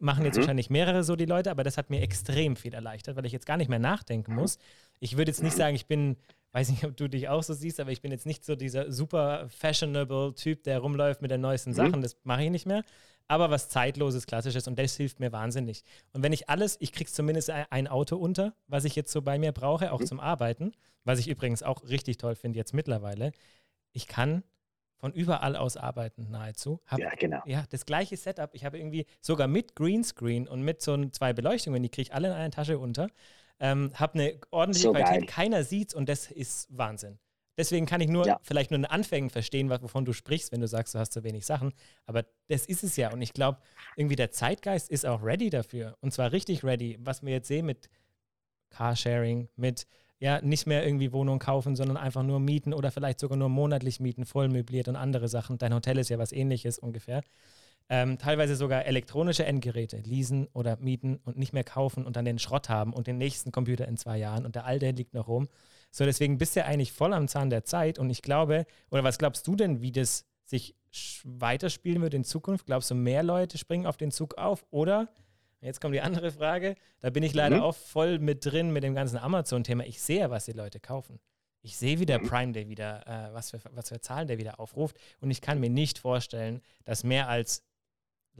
[0.00, 0.42] machen jetzt mhm.
[0.42, 3.46] wahrscheinlich mehrere so die Leute, aber das hat mir extrem viel erleichtert, weil ich jetzt
[3.46, 4.58] gar nicht mehr nachdenken muss.
[5.00, 6.16] Ich würde jetzt nicht sagen, ich bin,
[6.52, 8.92] weiß nicht, ob du dich auch so siehst, aber ich bin jetzt nicht so dieser
[8.92, 11.74] super fashionable Typ, der rumläuft mit den neuesten mhm.
[11.74, 12.02] Sachen.
[12.02, 12.84] Das mache ich nicht mehr.
[13.30, 15.84] Aber was zeitloses, klassisches und das hilft mir wahnsinnig.
[16.12, 19.38] Und wenn ich alles, ich kriege zumindest ein Auto unter, was ich jetzt so bei
[19.38, 20.06] mir brauche, auch mhm.
[20.06, 20.72] zum Arbeiten,
[21.04, 23.30] was ich übrigens auch richtig toll finde jetzt mittlerweile.
[23.92, 24.42] Ich kann
[24.96, 26.80] von überall aus arbeiten, nahezu.
[26.86, 27.40] Hab, ja, genau.
[27.46, 28.50] Ja, das gleiche Setup.
[28.52, 32.28] Ich habe irgendwie sogar mit Greenscreen und mit so zwei Beleuchtungen, die kriege ich alle
[32.28, 33.10] in einer Tasche unter.
[33.60, 35.26] Ähm, habe eine ordentliche so Qualität, geil.
[35.26, 37.20] keiner sieht's und das ist Wahnsinn.
[37.60, 38.40] Deswegen kann ich nur ja.
[38.42, 41.44] vielleicht nur in Anfängen verstehen, wovon du sprichst, wenn du sagst, du hast so wenig
[41.44, 41.74] Sachen.
[42.06, 43.12] Aber das ist es ja.
[43.12, 43.58] Und ich glaube,
[43.96, 45.94] irgendwie der Zeitgeist ist auch ready dafür.
[46.00, 46.96] Und zwar richtig ready.
[47.02, 47.90] Was wir jetzt sehen mit
[48.70, 49.86] Carsharing, mit
[50.20, 54.00] ja nicht mehr irgendwie Wohnung kaufen, sondern einfach nur mieten oder vielleicht sogar nur monatlich
[54.00, 55.58] mieten, voll möbliert und andere Sachen.
[55.58, 57.20] Dein Hotel ist ja was ähnliches ungefähr.
[57.90, 62.38] Ähm, teilweise sogar elektronische Endgeräte leasen oder mieten und nicht mehr kaufen und dann den
[62.38, 65.48] Schrott haben und den nächsten Computer in zwei Jahren und der alte liegt noch rum.
[65.90, 69.04] So, deswegen bist du ja eigentlich voll am Zahn der Zeit und ich glaube, oder
[69.04, 70.76] was glaubst du denn, wie das sich
[71.24, 72.66] weiterspielen wird in Zukunft?
[72.66, 75.08] Glaubst du, mehr Leute springen auf den Zug auf oder
[75.60, 76.74] Jetzt kommt die andere Frage.
[77.00, 77.62] Da bin ich leider mhm.
[77.62, 79.84] auch voll mit drin mit dem ganzen Amazon-Thema.
[79.84, 81.20] Ich sehe, was die Leute kaufen.
[81.62, 82.26] Ich sehe, wie der mhm.
[82.26, 84.96] Prime Day wieder, äh, was, für, was für Zahlen der wieder aufruft.
[85.20, 87.62] Und ich kann mir nicht vorstellen, dass mehr als,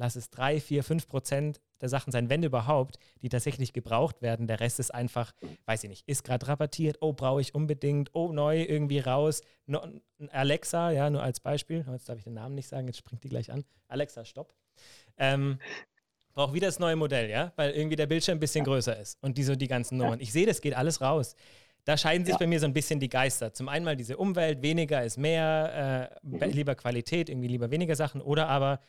[0.01, 4.47] lass es drei, vier, fünf Prozent der Sachen sein, wenn überhaupt, die tatsächlich gebraucht werden.
[4.47, 5.33] Der Rest ist einfach,
[5.67, 9.43] weiß ich nicht, ist gerade rabattiert, oh, brauche ich unbedingt, oh, neu, irgendwie raus.
[9.67, 9.83] No,
[10.31, 13.29] Alexa, ja, nur als Beispiel, jetzt darf ich den Namen nicht sagen, jetzt springt die
[13.29, 13.65] gleich an.
[13.89, 14.55] Alexa, stopp.
[15.19, 15.59] Ähm,
[16.33, 19.37] brauche wieder das neue Modell, ja, weil irgendwie der Bildschirm ein bisschen größer ist und
[19.37, 20.21] die so die ganzen Nummern.
[20.21, 21.37] Ich sehe, das geht alles raus.
[21.85, 22.39] Da scheiden sich ja.
[22.39, 23.53] bei mir so ein bisschen die Geister.
[23.53, 26.53] Zum einen mal diese Umwelt, weniger ist mehr, äh, mhm.
[26.53, 28.81] lieber Qualität, irgendwie lieber weniger Sachen oder aber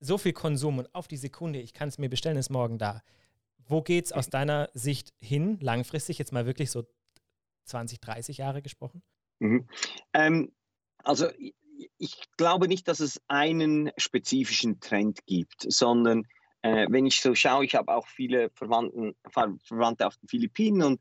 [0.00, 3.02] so viel Konsum und auf die Sekunde, ich kann es mir bestellen, ist morgen da.
[3.66, 6.86] Wo geht es aus deiner Sicht hin, langfristig, jetzt mal wirklich so
[7.64, 9.02] 20, 30 Jahre gesprochen?
[9.40, 9.68] Mhm.
[10.14, 10.52] Ähm,
[11.04, 11.28] also
[11.98, 16.24] ich glaube nicht, dass es einen spezifischen Trend gibt, sondern
[16.62, 21.00] äh, wenn ich so schaue, ich habe auch viele Verwandten, Verwandte auf den Philippinen und,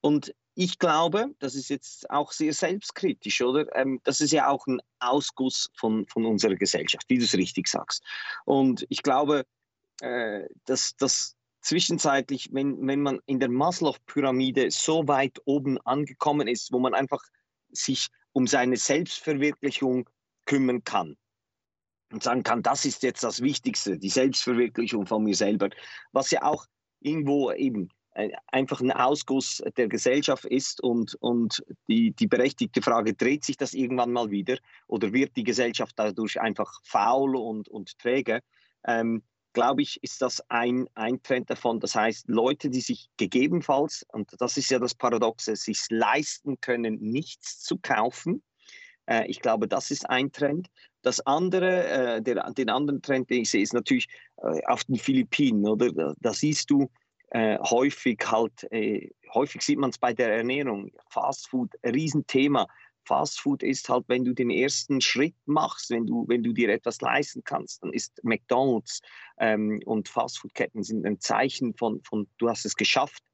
[0.00, 3.74] und ich glaube, das ist jetzt auch sehr selbstkritisch, oder?
[3.76, 7.68] Ähm, das ist ja auch ein Ausguss von, von unserer Gesellschaft, wie du es richtig
[7.68, 8.04] sagst.
[8.44, 9.44] Und ich glaube,
[10.00, 16.72] äh, dass das zwischenzeitlich, wenn, wenn man in der Maslow-Pyramide so weit oben angekommen ist,
[16.72, 17.22] wo man einfach
[17.70, 20.08] sich um seine Selbstverwirklichung
[20.44, 21.16] kümmern kann,
[22.12, 25.68] und sagen kann, das ist jetzt das Wichtigste, die Selbstverwirklichung von mir selber,
[26.12, 26.66] was ja auch
[27.00, 27.88] irgendwo eben
[28.46, 33.74] einfach ein Ausguss der Gesellschaft ist und, und die, die berechtigte Frage, dreht sich das
[33.74, 38.40] irgendwann mal wieder oder wird die Gesellschaft dadurch einfach faul und, und träge?
[38.86, 39.22] Ähm,
[39.52, 41.80] glaube ich, ist das ein, ein Trend davon.
[41.80, 46.98] Das heißt, Leute, die sich gegebenenfalls, und das ist ja das Paradoxe, sich leisten können,
[47.00, 48.42] nichts zu kaufen,
[49.06, 50.68] äh, ich glaube, das ist ein Trend.
[51.02, 54.96] Das andere, äh, der, den anderen Trend, den ich sehe, ist natürlich äh, auf den
[54.96, 55.92] Philippinen, oder?
[55.92, 56.90] Da, da siehst du
[57.34, 62.68] äh, häufig halt, äh, häufig sieht man es bei der Ernährung, Fast Food, Riesenthema.
[63.04, 66.68] Fast Food ist halt, wenn du den ersten Schritt machst, wenn du, wenn du dir
[66.68, 69.02] etwas leisten kannst, dann ist McDonalds
[69.38, 73.24] ähm, und Fastfood-Ketten sind ein Zeichen von, von, du hast es geschafft.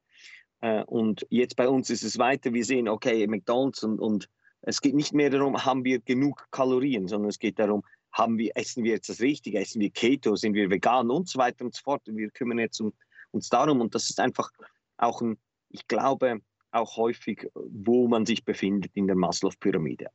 [0.62, 4.30] Äh, und jetzt bei uns ist es weiter, wir sehen, okay, McDonalds und, und
[4.62, 8.52] es geht nicht mehr darum, haben wir genug Kalorien, sondern es geht darum, haben wir,
[8.54, 11.74] essen wir jetzt das Richtige, essen wir Keto, sind wir vegan und so weiter und
[11.74, 12.08] so fort.
[12.08, 12.94] Und wir kümmern jetzt um,
[13.32, 14.50] uns darum und das ist einfach
[14.96, 15.38] auch ein,
[15.68, 16.40] ich glaube,
[16.72, 20.10] auch häufig, wo man sich befindet in der Maslow-Pyramide.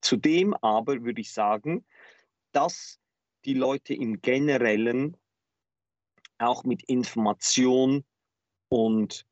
[0.00, 1.84] Zudem aber würde ich sagen,
[2.52, 2.98] dass
[3.44, 5.16] die Leute im Generellen
[6.38, 8.04] auch mit Information
[8.68, 9.24] und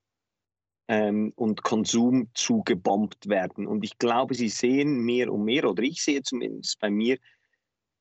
[0.91, 3.69] ähm, und Konsum zugebombt werden.
[3.69, 7.17] Und ich glaube, sie sehen mehr und mehr, oder ich sehe zumindest bei mir,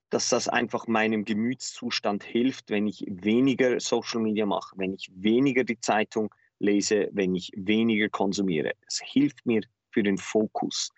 [0.10, 5.64] dass das einfach meinem Gemütszustand hilft, wenn ich weniger Social Media mache, wenn ich weniger
[5.64, 8.74] die Zeitung lese, wenn ich weniger konsumiere.
[8.88, 10.90] Es hilft mir für den Fokus.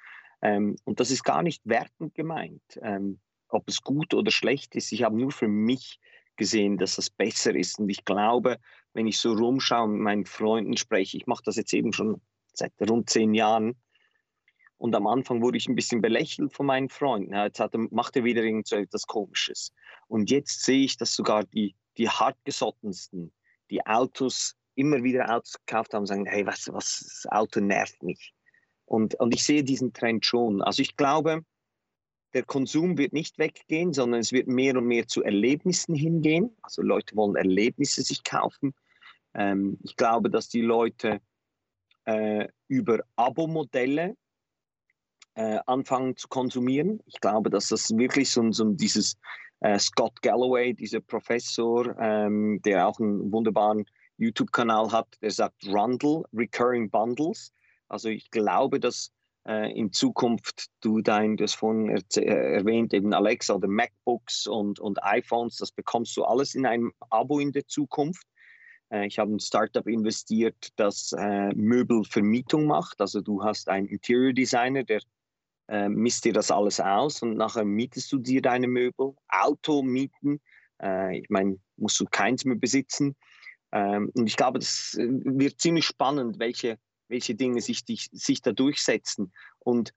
[0.41, 3.19] Ähm, und das ist gar nicht wertend gemeint, ähm,
[3.49, 4.91] ob es gut oder schlecht ist.
[4.91, 5.99] Ich habe nur für mich
[6.35, 7.79] gesehen, dass das besser ist.
[7.79, 8.57] Und ich glaube,
[8.93, 12.21] wenn ich so rumschaue und mit meinen Freunden spreche, ich mache das jetzt eben schon
[12.53, 13.75] seit rund zehn Jahren.
[14.81, 17.35] Und am Anfang wurde ich ein bisschen belächelt von meinen Freunden.
[17.35, 18.67] Jetzt hat macht er wieder irgend
[19.05, 19.71] Komisches.
[20.07, 23.31] Und jetzt sehe ich, dass sogar die, die hartgesottensten,
[23.69, 28.33] die Autos immer wieder Autos gekauft haben sagen, hey, was, was, das Auto nervt mich.
[28.85, 30.63] Und, und ich sehe diesen Trend schon.
[30.63, 31.45] Also ich glaube,
[32.33, 36.57] der Konsum wird nicht weggehen, sondern es wird mehr und mehr zu Erlebnissen hingehen.
[36.63, 38.73] Also Leute wollen Erlebnisse sich kaufen.
[39.35, 41.21] Ähm, ich glaube, dass die Leute
[42.05, 44.15] äh, über Abo-Modelle
[45.35, 46.99] äh, anfangen zu konsumieren.
[47.05, 49.15] Ich glaube, dass das wirklich so, so dieses
[49.61, 53.85] äh, Scott Galloway, dieser Professor, ähm, der auch einen wunderbaren
[54.17, 57.53] YouTube-Kanal hat, der sagt Rundle, Recurring Bundles.
[57.87, 59.11] Also ich glaube, dass
[59.47, 65.03] äh, in Zukunft du dein, das von äh, erwähnt, eben Alexa oder MacBooks und, und
[65.03, 68.25] iPhones, das bekommst du alles in einem Abo in der Zukunft.
[68.91, 73.01] Äh, ich habe ein Startup investiert, das äh, Möbelvermietung macht.
[73.01, 75.01] Also du hast einen Interior Designer, der
[75.71, 79.15] äh, misst dir das alles aus und nachher mietest du dir deine Möbel.
[79.29, 80.41] Auto mieten,
[80.83, 83.15] äh, ich meine, musst du keins mehr besitzen.
[83.71, 88.41] Ähm, und ich glaube, das äh, wird ziemlich spannend, welche, welche Dinge sich, die, sich
[88.41, 89.31] da durchsetzen.
[89.59, 89.93] Und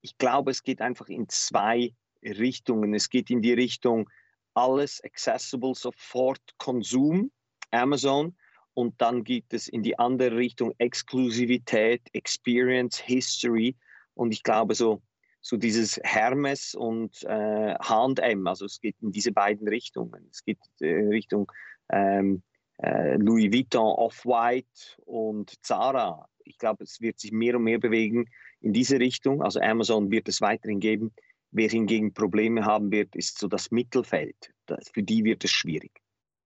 [0.00, 2.92] ich glaube, es geht einfach in zwei Richtungen.
[2.92, 4.10] Es geht in die Richtung
[4.54, 7.30] alles accessible, sofort Konsum,
[7.70, 8.36] Amazon.
[8.74, 13.76] Und dann geht es in die andere Richtung Exklusivität, Experience, History.
[14.14, 15.00] Und ich glaube, so,
[15.42, 20.28] so dieses Hermes und äh, H&M, also es geht in diese beiden Richtungen.
[20.30, 21.50] Es geht in äh, Richtung
[21.90, 22.42] ähm,
[22.78, 26.28] äh, Louis Vuitton, Off-White und Zara.
[26.44, 28.26] Ich glaube, es wird sich mehr und mehr bewegen
[28.60, 29.42] in diese Richtung.
[29.42, 31.12] Also Amazon wird es weiterhin geben.
[31.50, 34.54] Wer hingegen Probleme haben wird, ist so das Mittelfeld.
[34.66, 36.00] Das, für die wird es schwierig.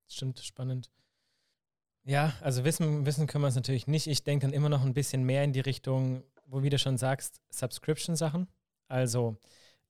[0.08, 0.90] Stimmt, spannend.
[2.04, 4.06] Ja, also wissen, wissen können wir es natürlich nicht.
[4.06, 6.96] Ich denke dann immer noch ein bisschen mehr in die Richtung, wo wie du schon
[6.96, 8.48] sagst, Subscription-Sachen.
[8.88, 9.36] Also,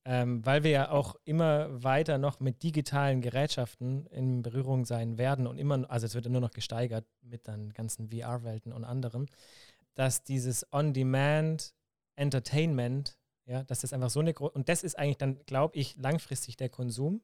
[0.05, 5.47] ähm, weil wir ja auch immer weiter noch mit digitalen Gerätschaften in Berührung sein werden
[5.47, 9.25] und immer, also es wird nur noch gesteigert mit dann ganzen VR-Welten und anderem,
[9.95, 11.73] dass dieses On-Demand
[12.17, 15.95] Entertainment, ja, dass das einfach so eine große, und das ist eigentlich dann, glaube ich,
[15.97, 17.21] langfristig der Konsum,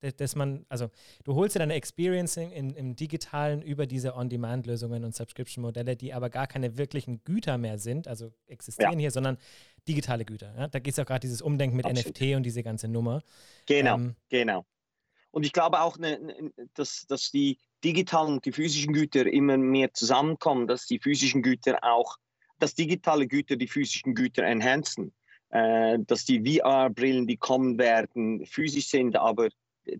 [0.00, 0.90] dass man, also
[1.24, 6.30] du holst dir deine Experiencing in, im Digitalen über diese On-Demand-Lösungen und Subscription-Modelle, die aber
[6.30, 8.98] gar keine wirklichen Güter mehr sind, also existieren ja.
[9.00, 9.38] hier, sondern
[9.88, 10.54] digitale Güter.
[10.56, 10.68] Ja?
[10.68, 12.20] Da geht es auch gerade dieses Umdenken mit Absolut.
[12.20, 13.22] NFT und diese ganze Nummer.
[13.66, 14.64] Genau, ähm, genau.
[15.30, 19.56] Und ich glaube auch, ne, ne, dass, dass die digitalen und die physischen Güter immer
[19.56, 22.16] mehr zusammenkommen, dass die physischen Güter auch,
[22.58, 25.12] dass digitale Güter die physischen Güter enhancen.
[25.50, 29.48] Äh, dass die VR-Brillen, die kommen werden, physisch sind, aber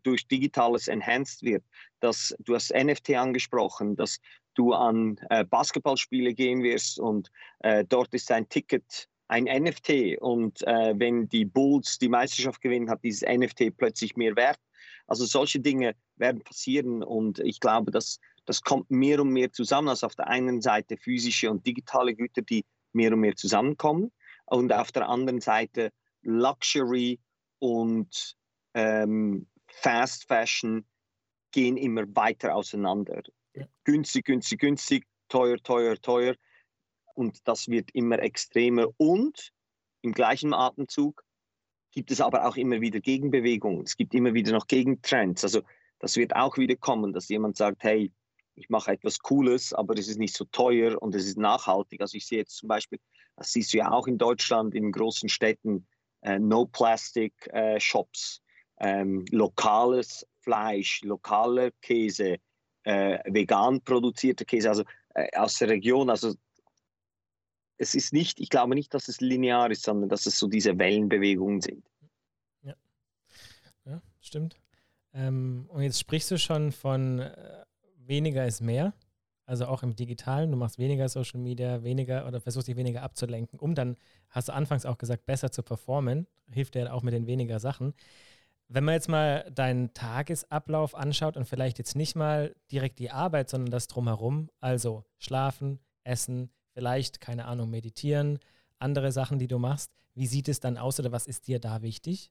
[0.03, 1.63] durch Digitales enhanced wird.
[2.01, 4.19] Dass, du hast NFT angesprochen, dass
[4.55, 10.63] du an äh, Basketballspiele gehen wirst und äh, dort ist ein Ticket ein NFT und
[10.67, 14.61] äh, wenn die Bulls die Meisterschaft gewinnen, hat dieses NFT plötzlich mehr Wert.
[15.07, 19.89] Also solche Dinge werden passieren und ich glaube, dass das kommt mehr und mehr zusammen.
[19.89, 24.13] Also auf der einen Seite physische und digitale Güter, die mehr und mehr zusammenkommen
[24.47, 25.91] und auf der anderen Seite
[26.23, 27.21] Luxury
[27.59, 28.37] und
[28.75, 30.85] ähm, Fast Fashion
[31.51, 33.23] gehen immer weiter auseinander.
[33.55, 33.67] Ja.
[33.85, 36.35] Günstig, günstig, günstig, teuer, teuer, teuer.
[37.17, 38.89] Und das wird immer extremer.
[38.97, 39.53] Und
[40.03, 41.25] im gleichen Atemzug
[41.93, 43.83] gibt es aber auch immer wieder Gegenbewegungen.
[43.83, 45.43] Es gibt immer wieder noch Gegentrends.
[45.43, 45.63] Also
[45.99, 48.13] das wird auch wieder kommen, dass jemand sagt, hey,
[48.55, 52.01] ich mache etwas Cooles, aber es ist nicht so teuer und es ist nachhaltig.
[52.01, 52.99] Also ich sehe jetzt zum Beispiel,
[53.37, 55.87] das siehst du ja auch in Deutschland, in großen Städten,
[56.23, 58.39] äh, No-Plastic-Shops.
[58.39, 58.47] Äh,
[58.79, 62.37] ähm, lokales Fleisch, lokaler Käse,
[62.85, 66.11] äh, vegan produzierter Käse, also äh, aus der Region.
[66.11, 66.35] Also
[67.79, 70.79] es ist nicht, ich glaube nicht, dass es linear ist, sondern dass es so diese
[70.79, 71.85] Wellenbewegungen sind.
[72.63, 72.75] Ja,
[73.85, 74.57] ja stimmt.
[75.13, 77.65] Ähm, und jetzt sprichst du schon von äh,
[77.99, 78.95] weniger ist mehr.
[79.47, 83.61] Also auch im Digitalen, du machst weniger Social Media, weniger oder versuchst dich weniger abzulenken,
[83.61, 83.97] um dann,
[84.29, 86.27] hast du anfangs auch gesagt, besser zu performen.
[86.53, 87.95] Hilft dir auch mit den weniger Sachen.
[88.69, 93.49] Wenn man jetzt mal deinen Tagesablauf anschaut und vielleicht jetzt nicht mal direkt die Arbeit,
[93.49, 98.39] sondern das drumherum, also schlafen, essen, vielleicht, keine Ahnung, meditieren,
[98.79, 101.81] andere Sachen, die du machst, wie sieht es dann aus oder was ist dir da
[101.81, 102.31] wichtig?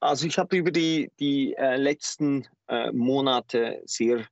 [0.00, 4.26] Also ich habe über die, die äh, letzten äh, Monate sehr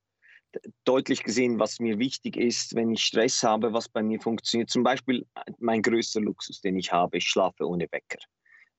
[0.84, 4.70] deutlich gesehen, was mir wichtig ist, wenn ich Stress habe, was bei mir funktioniert.
[4.70, 8.20] Zum Beispiel äh, mein größter Luxus, den ich habe, ich schlafe ohne Wecker.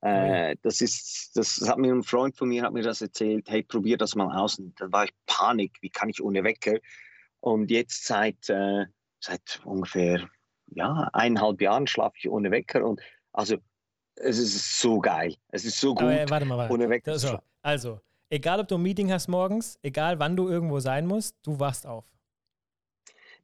[0.02, 3.48] Äh, das ist, das hat mir ein Freund von mir hat mir das erzählt.
[3.48, 4.58] Hey, probier das mal aus.
[4.58, 5.78] Und da war ich Panik.
[5.82, 6.80] Wie kann ich ohne Wecker?
[7.42, 8.86] Und jetzt seit äh,
[9.26, 10.28] seit ungefähr
[10.68, 13.02] ja eineinhalb Jahren schlafe ich ohne Wecker und
[13.34, 13.58] also
[14.16, 15.36] es ist so geil.
[15.50, 16.04] Es ist so gut.
[16.04, 16.74] Aber, warte mal, warte.
[16.74, 17.20] Ohne Wecker.
[17.20, 21.36] So, also egal, ob du ein Meeting hast morgens, egal wann du irgendwo sein musst,
[21.44, 22.06] du wachst auf.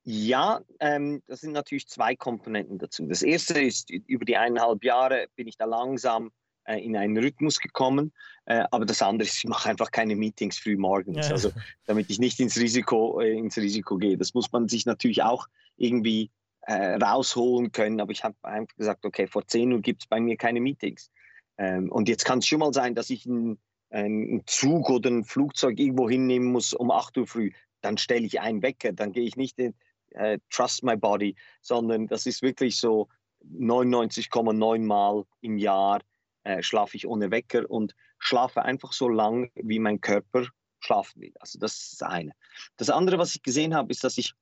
[0.03, 3.05] Ja, ähm, das sind natürlich zwei Komponenten dazu.
[3.05, 6.31] Das erste ist, über die eineinhalb Jahre bin ich da langsam
[6.63, 8.11] äh, in einen Rhythmus gekommen.
[8.45, 11.33] Äh, aber das andere ist, ich mache einfach keine Meetings früh morgens, ja.
[11.33, 11.51] also
[11.85, 14.17] damit ich nicht ins Risiko, äh, ins Risiko gehe.
[14.17, 15.47] Das muss man sich natürlich auch
[15.81, 17.99] irgendwie äh, rausholen können.
[17.99, 21.11] Aber ich habe einfach gesagt, okay, vor 10 Uhr gibt es bei mir keine Meetings.
[21.57, 25.23] Ähm, und jetzt kann es schon mal sein, dass ich einen, einen Zug oder ein
[25.23, 27.51] Flugzeug irgendwo hinnehmen muss um 8 Uhr früh.
[27.81, 29.73] Dann stelle ich einen Wecker, dann gehe ich nicht in
[30.11, 33.07] äh, Trust My Body, sondern das ist wirklich so
[33.43, 36.01] 99,9 Mal im Jahr
[36.43, 40.47] äh, schlafe ich ohne Wecker und schlafe einfach so lang, wie mein Körper
[40.79, 41.33] schlafen will.
[41.39, 42.31] Also das ist das eine.
[42.77, 44.33] Das andere, was ich gesehen habe, ist, dass ich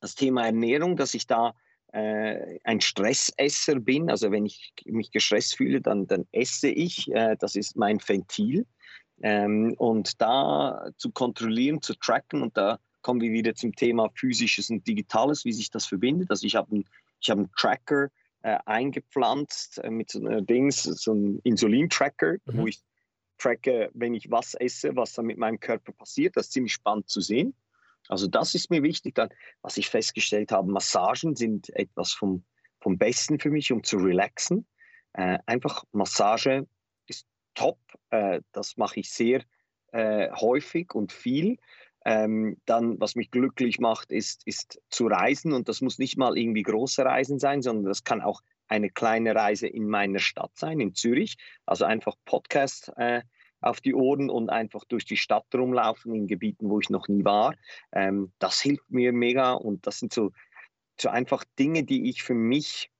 [0.00, 1.54] das Thema Ernährung, dass ich da
[1.92, 4.10] äh, ein Stressesser bin.
[4.10, 7.10] Also wenn ich mich gestresst fühle, dann, dann esse ich.
[7.12, 8.66] Äh, das ist mein Ventil.
[9.20, 14.70] Ähm, und da zu kontrollieren, zu tracken und da kommen wir wieder zum Thema physisches
[14.70, 16.30] und digitales, wie sich das verbindet.
[16.30, 16.84] Also ich habe einen,
[17.26, 18.10] hab einen Tracker
[18.42, 22.58] äh, eingepflanzt äh, mit so einem Dings, so einem Insulin-Tracker, mhm.
[22.58, 22.80] wo ich
[23.38, 26.36] tracke, wenn ich was esse, was dann mit meinem Körper passiert.
[26.36, 27.54] Das ist ziemlich spannend zu sehen.
[28.08, 29.14] Also das ist mir wichtig.
[29.14, 29.28] Dann,
[29.62, 32.44] was ich festgestellt habe, Massagen sind etwas vom,
[32.80, 34.66] vom Besten für mich, um zu relaxen.
[35.12, 36.66] Äh, einfach Massage
[37.06, 37.78] ist top.
[38.10, 39.42] Äh, das mache ich sehr
[39.92, 41.58] äh, häufig und viel.
[42.04, 45.52] Ähm, dann, was mich glücklich macht, ist, ist zu reisen.
[45.52, 49.34] Und das muss nicht mal irgendwie große Reisen sein, sondern das kann auch eine kleine
[49.34, 51.36] Reise in meiner Stadt sein, in Zürich.
[51.66, 53.22] Also einfach Podcast äh,
[53.60, 57.24] auf die Ohren und einfach durch die Stadt rumlaufen in Gebieten, wo ich noch nie
[57.24, 57.54] war.
[57.92, 60.32] Ähm, das hilft mir mega und das sind so,
[61.00, 62.90] so einfach Dinge, die ich für mich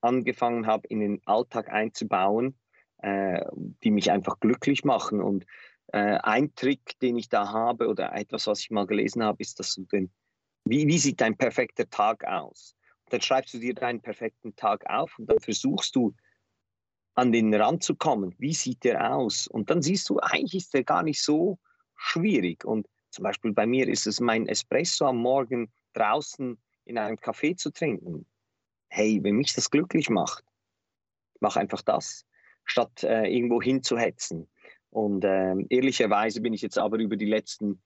[0.00, 2.56] angefangen habe, in den Alltag einzubauen,
[2.98, 3.44] äh,
[3.82, 5.20] die mich einfach glücklich machen.
[5.20, 5.44] Und
[5.92, 9.58] äh, ein Trick, den ich da habe oder etwas, was ich mal gelesen habe, ist,
[9.58, 10.10] dass du den,
[10.64, 12.74] wie, wie sieht dein perfekter Tag aus?
[13.04, 16.14] Und dann schreibst du dir deinen perfekten Tag auf und dann versuchst du
[17.18, 18.32] an den Rand zu kommen.
[18.38, 19.48] Wie sieht der aus?
[19.48, 21.58] Und dann siehst du, eigentlich ist der gar nicht so
[21.96, 22.64] schwierig.
[22.64, 27.56] Und zum Beispiel bei mir ist es mein Espresso am Morgen draußen in einem Café
[27.56, 28.24] zu trinken.
[28.88, 30.44] Hey, wenn mich das glücklich macht,
[31.40, 32.24] mach einfach das,
[32.64, 34.48] statt äh, irgendwo hinzuhetzen.
[34.90, 37.82] Und äh, ehrlicherweise bin ich jetzt aber über die letzten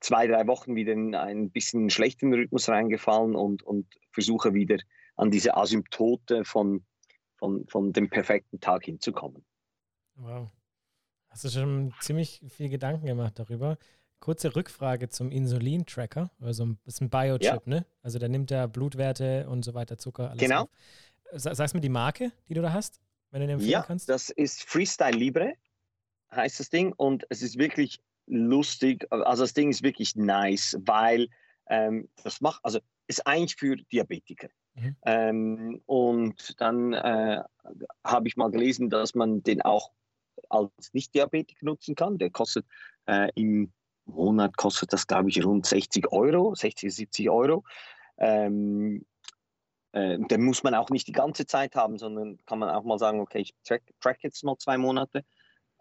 [0.00, 4.76] zwei, drei Wochen wieder in einen bisschen schlechten Rhythmus reingefallen und, und versuche wieder
[5.16, 6.84] an diese Asymptote von,
[7.36, 9.44] von, von dem perfekten Tag hinzukommen.
[10.16, 10.50] Wow.
[11.28, 13.76] Hast du schon ziemlich viel Gedanken gemacht darüber?
[14.20, 16.30] Kurze Rückfrage zum Insulin-Tracker.
[16.40, 17.60] Also das ist ein Biochip, ja.
[17.66, 17.86] ne?
[18.02, 20.62] Also der nimmt ja Blutwerte und so weiter, Zucker, alles Genau.
[20.62, 20.68] Auf.
[21.32, 24.08] Sagst mir die Marke, die du da hast, wenn du den empfehlen ja, kannst?
[24.08, 25.54] das ist Freestyle Libre
[26.30, 29.06] heißt das Ding und es ist wirklich lustig.
[29.10, 31.28] Also das Ding ist wirklich nice, weil
[31.68, 34.48] ähm, das macht, also ist eigentlich für Diabetiker.
[34.76, 34.96] Mhm.
[35.04, 37.42] Ähm, und dann äh,
[38.04, 39.90] habe ich mal gelesen, dass man den auch
[40.48, 42.18] als Nicht-Diabetiker nutzen kann.
[42.18, 42.66] Der kostet
[43.06, 43.72] äh, im
[44.04, 47.64] Monat kostet das, glaube ich, rund 60 Euro, 60, 70 Euro.
[48.18, 49.04] Ähm,
[49.92, 52.98] äh, den muss man auch nicht die ganze Zeit haben, sondern kann man auch mal
[52.98, 55.24] sagen, okay, ich track, track jetzt mal zwei Monate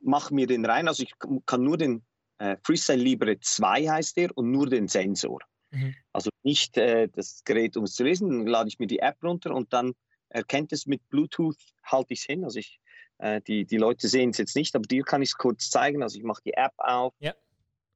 [0.05, 0.87] mache mir den rein.
[0.87, 1.13] Also ich
[1.45, 2.05] kann nur den
[2.37, 5.39] äh, Freestyle Libre 2 heißt der und nur den Sensor.
[5.71, 5.95] Mhm.
[6.13, 9.23] Also nicht äh, das Gerät, um es zu lesen, dann lade ich mir die App
[9.23, 9.93] runter und dann
[10.29, 12.43] erkennt es mit Bluetooth, halte ich es hin.
[12.43, 12.79] Also ich,
[13.19, 16.03] äh, die, die Leute sehen es jetzt nicht, aber dir kann ich es kurz zeigen.
[16.03, 17.33] Also ich mache die App auf, ja.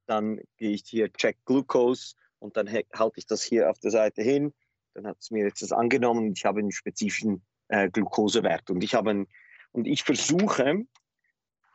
[0.06, 4.22] dann gehe ich hier Check Glucose und dann halte ich das hier auf der Seite
[4.22, 4.54] hin.
[4.94, 8.70] Dann hat es mir jetzt das angenommen und ich habe einen spezifischen äh, Glukosewert.
[8.70, 9.28] Und ich habe einen,
[9.72, 10.86] und ich versuche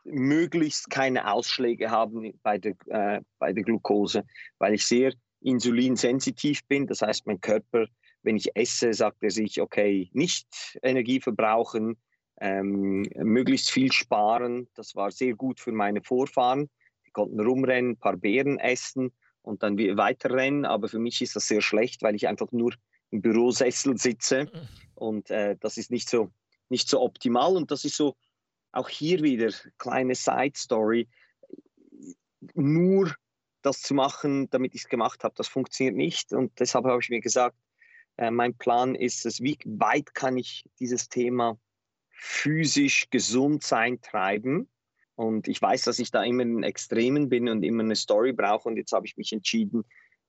[0.03, 4.23] möglichst keine Ausschläge haben bei der, äh, bei der Glucose,
[4.59, 5.13] weil ich sehr
[5.45, 6.87] insulinsensitiv bin.
[6.87, 7.85] Das heißt, mein Körper,
[8.23, 10.47] wenn ich esse, sagt er sich, okay, nicht
[10.81, 11.97] Energie verbrauchen,
[12.41, 14.67] ähm, möglichst viel sparen.
[14.75, 16.69] Das war sehr gut für meine Vorfahren.
[17.05, 19.11] Die konnten rumrennen, ein paar Beeren essen
[19.43, 20.65] und dann weiterrennen.
[20.65, 22.73] Aber für mich ist das sehr schlecht, weil ich einfach nur
[23.11, 24.51] im Bürosessel sitze
[24.95, 26.31] und äh, das ist nicht so,
[26.69, 27.55] nicht so optimal.
[27.55, 28.15] Und das ist so
[28.71, 31.07] auch hier wieder kleine Side Story.
[32.55, 33.13] Nur
[33.65, 36.33] das zu machen, damit ich es gemacht habe, das funktioniert nicht.
[36.33, 37.57] Und deshalb habe ich mir gesagt,
[38.17, 41.57] äh, mein Plan ist es, wie weit kann ich dieses Thema
[42.11, 44.69] physisch gesund sein treiben.
[45.15, 48.67] Und ich weiß, dass ich da immer in Extremen bin und immer eine Story brauche.
[48.69, 49.83] Und jetzt habe ich mich entschieden,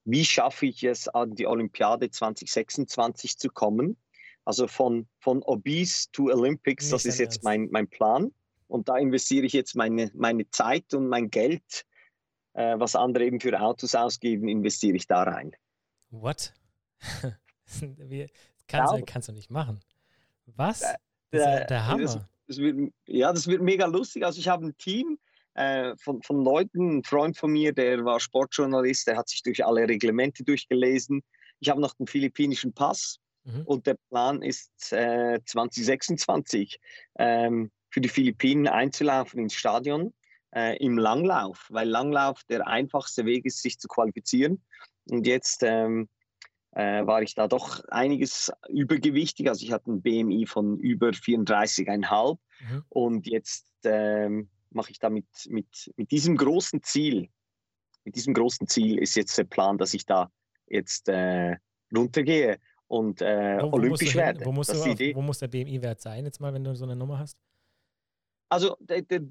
[0.05, 3.97] wie schaffe ich es, an die Olympiade 2026 zu kommen?
[4.45, 8.33] Also von, von Obese to Olympics, das ist jetzt mein, mein Plan.
[8.69, 11.85] Und da investiere ich jetzt meine, meine Zeit und mein Geld,
[12.57, 15.53] äh, was andere eben für Autos ausgeben, investiere ich da rein.
[16.11, 16.55] What?
[17.81, 18.29] Wie,
[18.67, 18.99] kannst, ja.
[18.99, 19.81] du, kannst du nicht machen.
[20.47, 20.83] Was?
[20.83, 20.95] Äh,
[21.33, 22.03] der, der Hammer.
[22.03, 24.25] Das, das wird, ja, das wird mega lustig.
[24.25, 25.19] Also ich habe ein Team
[25.55, 29.65] äh, von, von Leuten, ein Freund von mir, der war Sportjournalist, der hat sich durch
[29.65, 31.23] alle Reglemente durchgelesen.
[31.61, 33.63] Ich habe noch den philippinischen Pass mhm.
[33.67, 36.81] und der Plan ist äh, 2026
[37.19, 40.15] ähm, für die Philippinen einzulaufen ins Stadion
[40.57, 44.63] äh, im Langlauf, weil Langlauf der einfachste Weg ist, sich zu qualifizieren.
[45.11, 46.09] Und jetzt ähm,
[46.73, 49.49] äh, war ich da doch einiges übergewichtig.
[49.49, 52.85] Also ich hatte ein BMI von über 34,5 mhm.
[52.89, 57.29] und jetzt ähm, mache ich da mit, mit, mit diesem großen Ziel,
[58.05, 60.31] mit diesem großen Ziel ist jetzt der Plan, dass ich da
[60.69, 61.57] jetzt äh,
[61.95, 64.45] runtergehe und äh, wo, wo olympisch werde.
[64.45, 64.69] Wo, muss
[65.39, 67.37] der BMI-Wert sein, jetzt mal, wenn du so eine Nummer hast?
[68.49, 69.23] Also der, der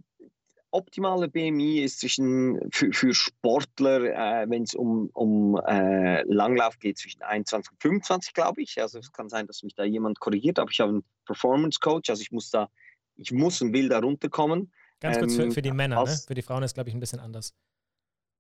[0.75, 6.97] optimale BMI ist zwischen für, für Sportler, äh, wenn es um, um äh, Langlauf geht,
[6.97, 8.81] zwischen 21 und 25, glaube ich.
[8.81, 12.09] Also es kann sein, dass mich da jemand korrigiert, aber ich habe einen Performance Coach,
[12.09, 12.69] also ich muss da,
[13.15, 14.71] ich muss und will da runterkommen.
[14.99, 16.17] Ganz kurz für, ähm, für die Männer, ne?
[16.27, 17.53] für die Frauen ist, glaube ich, ein bisschen anders.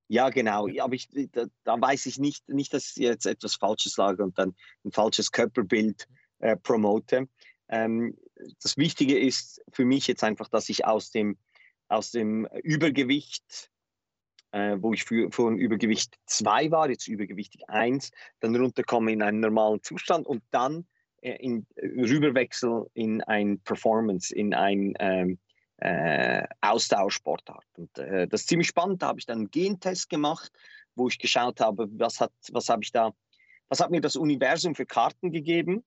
[0.07, 0.67] Ja, genau.
[0.79, 4.37] Aber ich, da, da, weiß ich nicht, nicht, dass ich jetzt etwas Falsches sage und
[4.37, 6.07] dann ein falsches Körperbild
[6.39, 7.27] äh, promote.
[7.69, 8.15] Ähm,
[8.61, 11.37] das Wichtige ist für mich jetzt einfach, dass ich aus dem,
[11.87, 13.71] aus dem Übergewicht,
[14.51, 19.39] äh, wo ich für, von Übergewicht 2 war, jetzt Übergewichtig 1, dann runterkomme in einen
[19.39, 20.85] normalen Zustand und dann
[21.21, 25.39] äh, in, rüberwechsel in ein Performance, in ein ähm,
[25.77, 27.65] äh, Austauschsportart.
[27.77, 29.01] Und äh, das ist ziemlich spannend.
[29.01, 30.51] Da habe ich dann einen Gentest gemacht,
[30.95, 33.11] wo ich geschaut habe, was hat, was habe ich da,
[33.69, 35.83] was hat mir das Universum für Karten gegeben.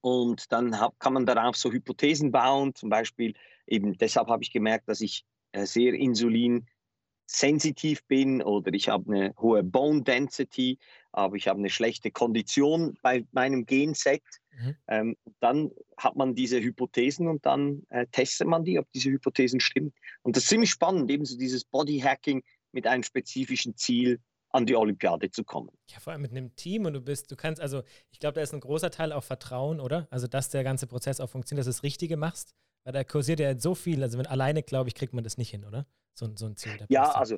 [0.00, 2.74] Und dann hab, kann man darauf so Hypothesen bauen.
[2.74, 3.34] Zum Beispiel
[3.66, 9.34] eben deshalb habe ich gemerkt, dass ich äh, sehr insulinsensitiv bin oder ich habe eine
[9.38, 10.78] hohe Bone Density,
[11.12, 14.22] aber ich habe eine schlechte Kondition bei meinem Genset.
[14.52, 14.76] Mhm.
[14.88, 19.60] Ähm, dann hat man diese Hypothesen und dann äh, testet man die, ob diese Hypothesen
[19.60, 19.92] stimmen.
[20.22, 22.42] Und das ist ziemlich spannend, ebenso dieses Bodyhacking
[22.72, 24.20] mit einem spezifischen Ziel
[24.50, 25.70] an die Olympiade zu kommen.
[25.88, 28.40] Ja, vor allem mit einem Team und du bist, du kannst, also ich glaube, da
[28.40, 30.08] ist ein großer Teil auch Vertrauen, oder?
[30.10, 32.54] Also, dass der ganze Prozess auch funktioniert, dass du das Richtige machst.
[32.84, 35.36] Weil da kursiert ja jetzt so viel, also wenn alleine, glaube ich, kriegt man das
[35.36, 35.86] nicht hin, oder?
[36.14, 36.86] So, so ein Ziel.
[36.88, 37.36] Ja, also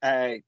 [0.00, 0.40] äh,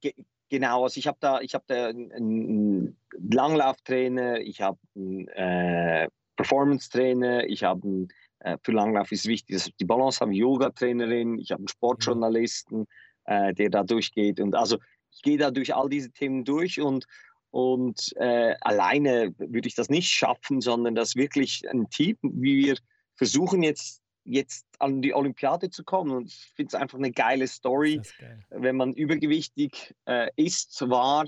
[0.49, 7.47] Genau, also ich habe da, ich habe da einen Langlauftrainer, ich habe einen äh, Performance-Trainer,
[7.47, 8.07] ich habe
[8.41, 11.69] äh, für Langlauf ist wichtig, dass die Balance habe, Yoga-Trainerin, ich habe einen mhm.
[11.69, 12.87] Sportjournalisten,
[13.25, 14.79] äh, der da durchgeht und also
[15.17, 17.07] ich gehe da durch all diese Themen durch und
[17.51, 22.77] und äh, alleine würde ich das nicht schaffen, sondern das wirklich ein Team, wie wir
[23.15, 26.11] versuchen jetzt jetzt an die Olympiade zu kommen.
[26.11, 28.03] Und ich finde es einfach eine geile Story.
[28.19, 28.45] Geil.
[28.51, 31.27] Wenn man übergewichtig äh, ist, war,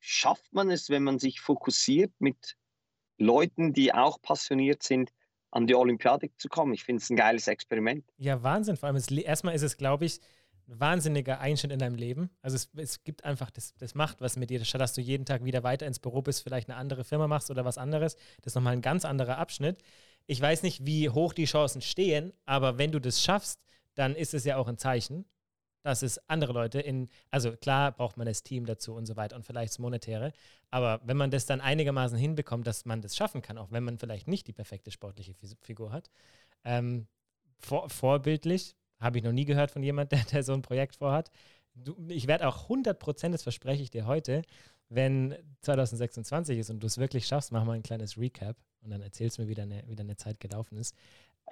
[0.00, 2.56] schafft man es, wenn man sich fokussiert mit
[3.18, 5.12] Leuten, die auch passioniert sind,
[5.50, 6.72] an die Olympiade zu kommen.
[6.72, 8.04] Ich finde es ein geiles Experiment.
[8.16, 8.76] Ja, Wahnsinn.
[8.76, 10.20] Vor allem, es, erstmal ist es, glaube ich,
[10.78, 12.30] wahnsinniger Einschnitt in deinem Leben.
[12.42, 14.64] Also es, es gibt einfach, das, das macht was mit dir.
[14.64, 17.50] Statt dass du jeden Tag wieder weiter ins Büro bist, vielleicht eine andere Firma machst
[17.50, 18.16] oder was anderes.
[18.42, 19.82] Das ist nochmal ein ganz anderer Abschnitt
[20.30, 23.60] ich weiß nicht, wie hoch die Chancen stehen, aber wenn du das schaffst,
[23.96, 25.24] dann ist es ja auch ein Zeichen,
[25.82, 29.34] dass es andere Leute in, also klar braucht man das Team dazu und so weiter
[29.34, 30.32] und vielleicht das Monetäre,
[30.70, 33.98] aber wenn man das dann einigermaßen hinbekommt, dass man das schaffen kann, auch wenn man
[33.98, 36.10] vielleicht nicht die perfekte sportliche Figur hat,
[36.64, 37.08] ähm,
[37.58, 41.30] vor, vorbildlich, habe ich noch nie gehört von jemandem, der, der so ein Projekt vorhat.
[41.74, 44.42] Du, ich werde auch 100 Prozent, das verspreche ich dir heute,
[44.88, 49.00] wenn 2026 ist und du es wirklich schaffst, machen wir ein kleines Recap und dann
[49.00, 50.96] erzählst du mir, wie deine, wie deine Zeit gelaufen ist.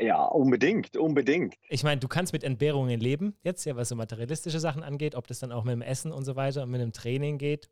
[0.00, 1.56] Ja, unbedingt, unbedingt.
[1.68, 5.26] Ich meine, du kannst mit Entbehrungen leben, jetzt ja, was so materialistische Sachen angeht, ob
[5.26, 7.68] das dann auch mit dem Essen und so weiter und mit dem Training geht.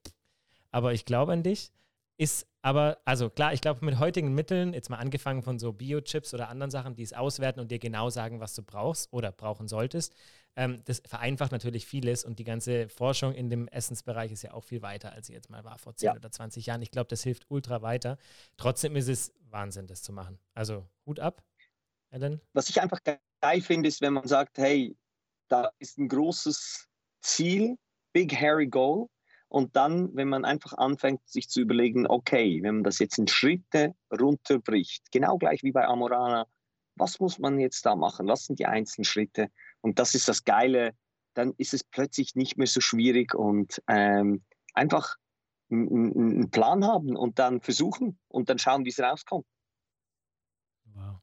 [0.72, 1.70] Aber ich glaube an dich.
[2.18, 6.32] Ist aber, also klar, ich glaube, mit heutigen Mitteln, jetzt mal angefangen von so Biochips
[6.34, 9.68] oder anderen Sachen, die es auswerten und dir genau sagen, was du brauchst oder brauchen
[9.68, 10.14] solltest,
[10.56, 14.64] ähm, das vereinfacht natürlich vieles und die ganze Forschung in dem Essensbereich ist ja auch
[14.64, 16.14] viel weiter, als sie jetzt mal war vor 10 ja.
[16.14, 16.80] oder 20 Jahren.
[16.80, 18.16] Ich glaube, das hilft ultra weiter.
[18.56, 20.38] Trotzdem ist es Wahnsinn, das zu machen.
[20.54, 21.44] Also Hut ab,
[22.10, 22.40] Ellen.
[22.54, 24.96] Was ich einfach geil finde, ist, wenn man sagt, hey,
[25.48, 26.88] da ist ein großes
[27.20, 27.76] Ziel,
[28.12, 29.08] Big Hairy Goal.
[29.56, 33.26] Und dann, wenn man einfach anfängt, sich zu überlegen, okay, wenn man das jetzt in
[33.26, 36.46] Schritte runterbricht, genau gleich wie bei Amorana,
[36.94, 38.28] was muss man jetzt da machen?
[38.28, 39.50] Was sind die einzelnen Schritte?
[39.80, 40.94] Und das ist das Geile.
[41.32, 44.44] Dann ist es plötzlich nicht mehr so schwierig und ähm,
[44.74, 45.16] einfach
[45.70, 49.46] einen Plan haben und dann versuchen und dann schauen, wie es rauskommt.
[50.92, 51.22] Wow.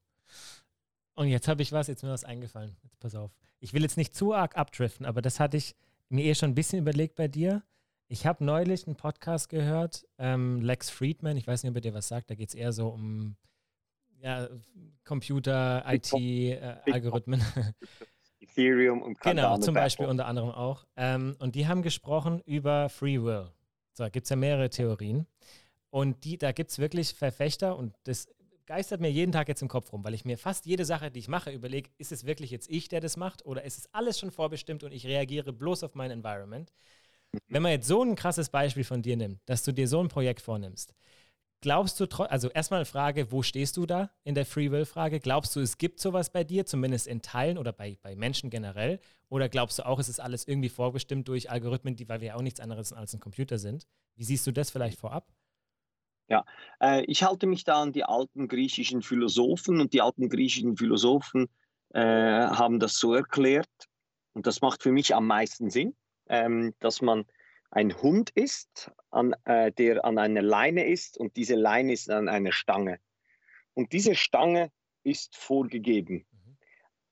[1.13, 2.77] Und jetzt habe ich was, jetzt mir was eingefallen.
[2.81, 3.29] Jetzt pass auf.
[3.59, 5.75] Ich will jetzt nicht zu arg abdriften, aber das hatte ich
[6.09, 7.61] mir eh schon ein bisschen überlegt bei dir.
[8.07, 11.93] Ich habe neulich einen Podcast gehört, ähm, Lex Friedman, ich weiß nicht, ob er dir
[11.93, 13.35] was sagt, da geht es eher so um
[14.19, 14.47] ja,
[15.03, 17.41] Computer, IT, äh, Algorithmen.
[18.39, 19.55] Ethereum und Cardano.
[19.55, 20.85] Genau, zum Beispiel unter anderem auch.
[20.95, 23.49] Ähm, und die haben gesprochen über Free Will.
[23.93, 25.27] So, da gibt es ja mehrere Theorien.
[25.89, 28.27] Und die, da gibt es wirklich Verfechter und das
[28.65, 31.19] geistert mir jeden Tag jetzt im Kopf rum, weil ich mir fast jede Sache, die
[31.19, 34.19] ich mache, überlege, ist es wirklich jetzt ich, der das macht oder ist es alles
[34.19, 36.71] schon vorbestimmt und ich reagiere bloß auf mein Environment?
[37.47, 40.07] Wenn man jetzt so ein krasses Beispiel von dir nimmt, dass du dir so ein
[40.07, 40.93] Projekt vornimmst,
[41.61, 45.19] glaubst du, also erstmal Frage, wo stehst du da in der Free Will-Frage?
[45.19, 48.99] Glaubst du, es gibt sowas bei dir, zumindest in Teilen oder bei, bei Menschen generell?
[49.29, 52.35] Oder glaubst du auch, es ist alles irgendwie vorbestimmt durch Algorithmen, die, weil wir ja
[52.35, 53.87] auch nichts anderes als ein Computer sind?
[54.15, 55.31] Wie siehst du das vielleicht vorab?
[56.27, 56.45] Ja,
[56.79, 61.49] äh, ich halte mich da an die alten griechischen Philosophen und die alten griechischen Philosophen
[61.93, 63.69] äh, haben das so erklärt
[64.33, 65.95] und das macht für mich am meisten Sinn,
[66.33, 67.25] ähm, dass man
[67.69, 72.27] ein Hund ist, an, äh, der an einer Leine ist und diese Leine ist an
[72.27, 72.99] einer Stange.
[73.75, 74.71] Und diese Stange
[75.03, 76.25] ist vorgegeben.
[76.31, 76.57] Mhm.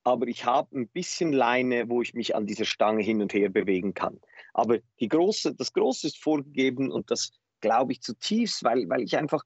[0.04, 3.50] Aber ich habe ein bisschen Leine, wo ich mich an dieser Stange hin und her
[3.50, 4.20] bewegen kann.
[4.54, 9.18] Aber die große, das Große ist vorgegeben und das glaube ich zutiefst, weil, weil ich
[9.18, 9.44] einfach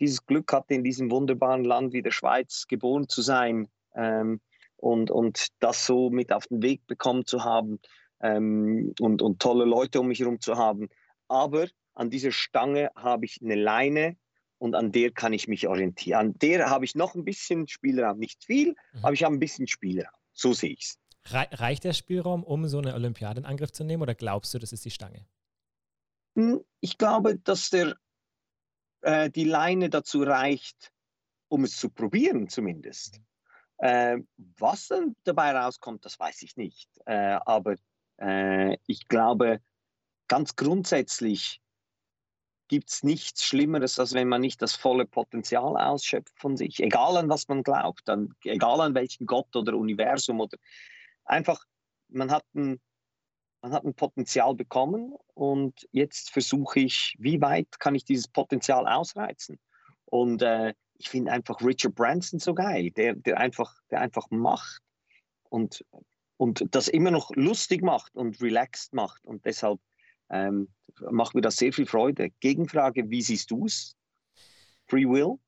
[0.00, 4.40] dieses Glück hatte, in diesem wunderbaren Land wie der Schweiz geboren zu sein ähm,
[4.76, 7.78] und, und das so mit auf den Weg bekommen zu haben
[8.20, 10.88] ähm, und, und tolle Leute um mich herum zu haben.
[11.28, 14.16] Aber an dieser Stange habe ich eine Leine
[14.58, 16.18] und an der kann ich mich orientieren.
[16.18, 18.18] An der habe ich noch ein bisschen Spielraum.
[18.18, 19.04] Nicht viel, mhm.
[19.04, 20.12] aber ich habe ein bisschen Spielraum.
[20.32, 20.98] So sehe ich es.
[21.30, 24.72] Reicht der Spielraum, um so eine Olympiade in Angriff zu nehmen oder glaubst du, das
[24.72, 25.26] ist die Stange?
[26.36, 27.96] Hm, ich glaube, dass der,
[29.02, 30.92] äh, die Leine dazu reicht,
[31.48, 33.18] um es zu probieren zumindest.
[33.18, 33.24] Mhm.
[33.80, 34.18] Äh,
[34.58, 36.88] was dann dabei rauskommt, das weiß ich nicht.
[37.06, 37.76] Äh, aber
[38.20, 39.60] ich glaube,
[40.26, 41.60] ganz grundsätzlich
[42.68, 47.16] gibt es nichts Schlimmeres, als wenn man nicht das volle Potenzial ausschöpft von sich, egal
[47.16, 50.56] an was man glaubt, an, egal an welchen Gott oder Universum oder
[51.24, 51.64] einfach,
[52.08, 52.78] man hat ein,
[53.62, 58.86] man hat ein Potenzial bekommen und jetzt versuche ich, wie weit kann ich dieses Potenzial
[58.86, 59.58] ausreizen?
[60.04, 64.80] Und äh, ich finde einfach Richard Branson so geil, der, der, einfach, der einfach macht
[65.48, 65.84] und
[66.38, 69.26] und das immer noch lustig macht und relaxed macht.
[69.26, 69.80] Und deshalb
[70.30, 70.68] ähm,
[71.10, 72.30] macht mir das sehr viel Freude.
[72.40, 73.94] Gegenfrage, wie siehst du es?
[74.86, 75.38] Free Will?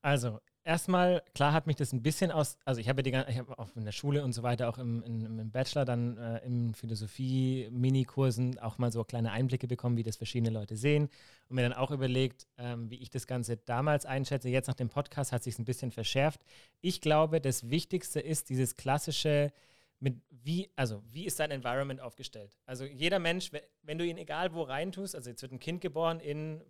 [0.00, 3.74] Also, erstmal, klar hat mich das ein bisschen aus, also ich habe die habe auch
[3.74, 8.60] in der Schule und so weiter, auch im, im, im Bachelor, dann äh, im Philosophie-Minikursen
[8.60, 11.08] auch mal so kleine Einblicke bekommen, wie das verschiedene Leute sehen
[11.48, 14.50] und mir dann auch überlegt, ähm, wie ich das Ganze damals einschätze.
[14.50, 16.40] Jetzt nach dem Podcast hat sich es ein bisschen verschärft.
[16.80, 19.52] Ich glaube, das Wichtigste ist dieses klassische,
[20.00, 22.56] mit wie, also wie ist dein Environment aufgestellt?
[22.66, 23.50] Also jeder Mensch,
[23.82, 26.62] wenn du ihn egal wo reintust, also jetzt wird ein Kind geboren in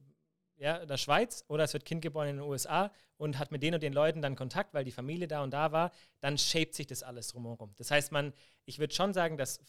[0.56, 3.74] ja, der Schweiz oder es wird Kind geboren in den USA und hat mit den
[3.74, 6.86] und den Leuten dann Kontakt, weil die Familie da und da war, dann shaped sich
[6.86, 7.74] das alles drumherum.
[7.76, 8.32] Das heißt, man,
[8.64, 9.60] ich würde schon sagen, dass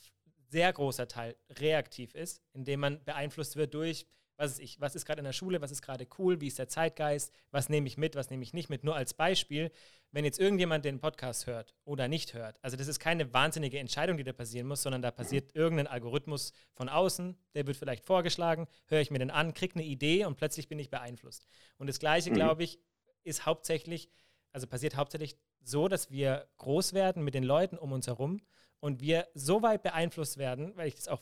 [0.49, 4.07] sehr großer Teil reaktiv ist, indem man beeinflusst wird durch
[4.39, 6.57] was ist ich, was ist gerade in der Schule, was ist gerade cool, wie ist
[6.57, 8.85] der Zeitgeist, was nehme ich mit, was nehme ich nicht mit.
[8.85, 9.69] Nur als Beispiel,
[10.11, 14.15] wenn jetzt irgendjemand den Podcast hört oder nicht hört, also das ist keine wahnsinnige Entscheidung,
[14.15, 18.67] die da passieren muss, sondern da passiert irgendein Algorithmus von außen, der wird vielleicht vorgeschlagen,
[18.87, 21.45] höre ich mir den an, kriege eine Idee und plötzlich bin ich beeinflusst.
[21.77, 22.35] Und das Gleiche, mhm.
[22.35, 22.79] glaube ich,
[23.23, 24.09] ist hauptsächlich,
[24.53, 28.39] also passiert hauptsächlich so, dass wir groß werden mit den Leuten um uns herum
[28.79, 31.21] und wir so weit beeinflusst werden, weil ich das auch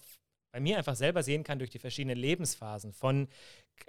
[0.57, 3.27] bei mir einfach selber sehen kann durch die verschiedenen Lebensphasen von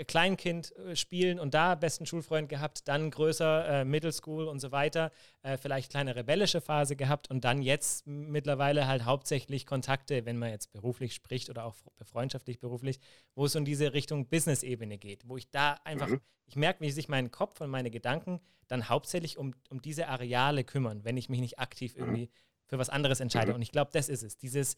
[0.06, 4.70] Kleinkind äh, spielen und da besten Schulfreund gehabt, dann größer äh, Middle School und so
[4.70, 5.10] weiter,
[5.40, 10.50] äh, vielleicht kleine rebellische Phase gehabt und dann jetzt mittlerweile halt hauptsächlich Kontakte, wenn man
[10.50, 13.00] jetzt beruflich spricht oder auch freundschaftlich beruflich,
[13.34, 16.20] wo es in diese Richtung Business-Ebene geht, wo ich da einfach, mhm.
[16.44, 20.64] ich merke, wie sich mein Kopf und meine Gedanken dann hauptsächlich um, um diese Areale
[20.64, 22.00] kümmern, wenn ich mich nicht aktiv mhm.
[22.02, 22.30] irgendwie
[22.66, 23.52] für was anderes entscheide.
[23.52, 23.54] Mhm.
[23.54, 24.36] Und ich glaube, das ist es.
[24.36, 24.76] Dieses,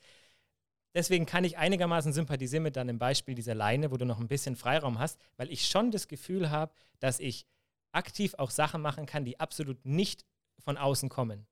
[0.94, 4.56] Deswegen kann ich einigermaßen sympathisieren mit deinem Beispiel dieser Leine, wo du noch ein bisschen
[4.56, 7.46] Freiraum hast, weil ich schon das Gefühl habe, dass ich
[7.92, 10.24] aktiv auch Sachen machen kann, die absolut nicht
[10.58, 11.46] von außen kommen.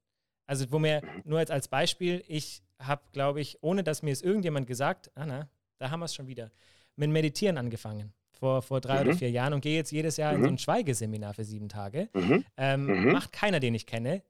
[0.46, 4.22] Also wo mir nur jetzt als Beispiel, ich habe, glaube ich, ohne dass mir es
[4.22, 6.50] irgendjemand gesagt, Anna, da haben wir es schon wieder,
[6.96, 9.08] mit Meditieren angefangen vor, vor drei mhm.
[9.08, 10.38] oder vier Jahren und gehe jetzt jedes Jahr mhm.
[10.38, 12.08] in so ein Schweigeseminar für sieben Tage.
[12.14, 12.44] Mhm.
[12.56, 13.12] Ähm, mhm.
[13.12, 14.22] macht keiner, den ich kenne.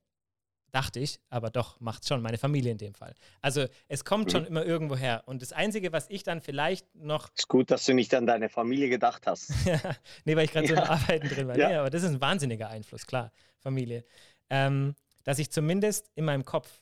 [0.71, 3.15] Dachte ich, aber doch, macht schon, meine Familie in dem Fall.
[3.41, 4.31] Also es kommt mhm.
[4.31, 5.23] schon immer irgendwo her.
[5.25, 7.31] Und das Einzige, was ich dann vielleicht noch.
[7.35, 9.51] Ist gut, dass du nicht an deine Familie gedacht hast.
[10.25, 10.77] nee, weil ich gerade ja.
[10.77, 11.57] so im Arbeiten drin war.
[11.57, 11.69] Ja.
[11.69, 14.05] Nee, aber das ist ein wahnsinniger Einfluss, klar, Familie.
[14.51, 14.95] Ähm,
[15.25, 16.81] dass ich zumindest in meinem Kopf,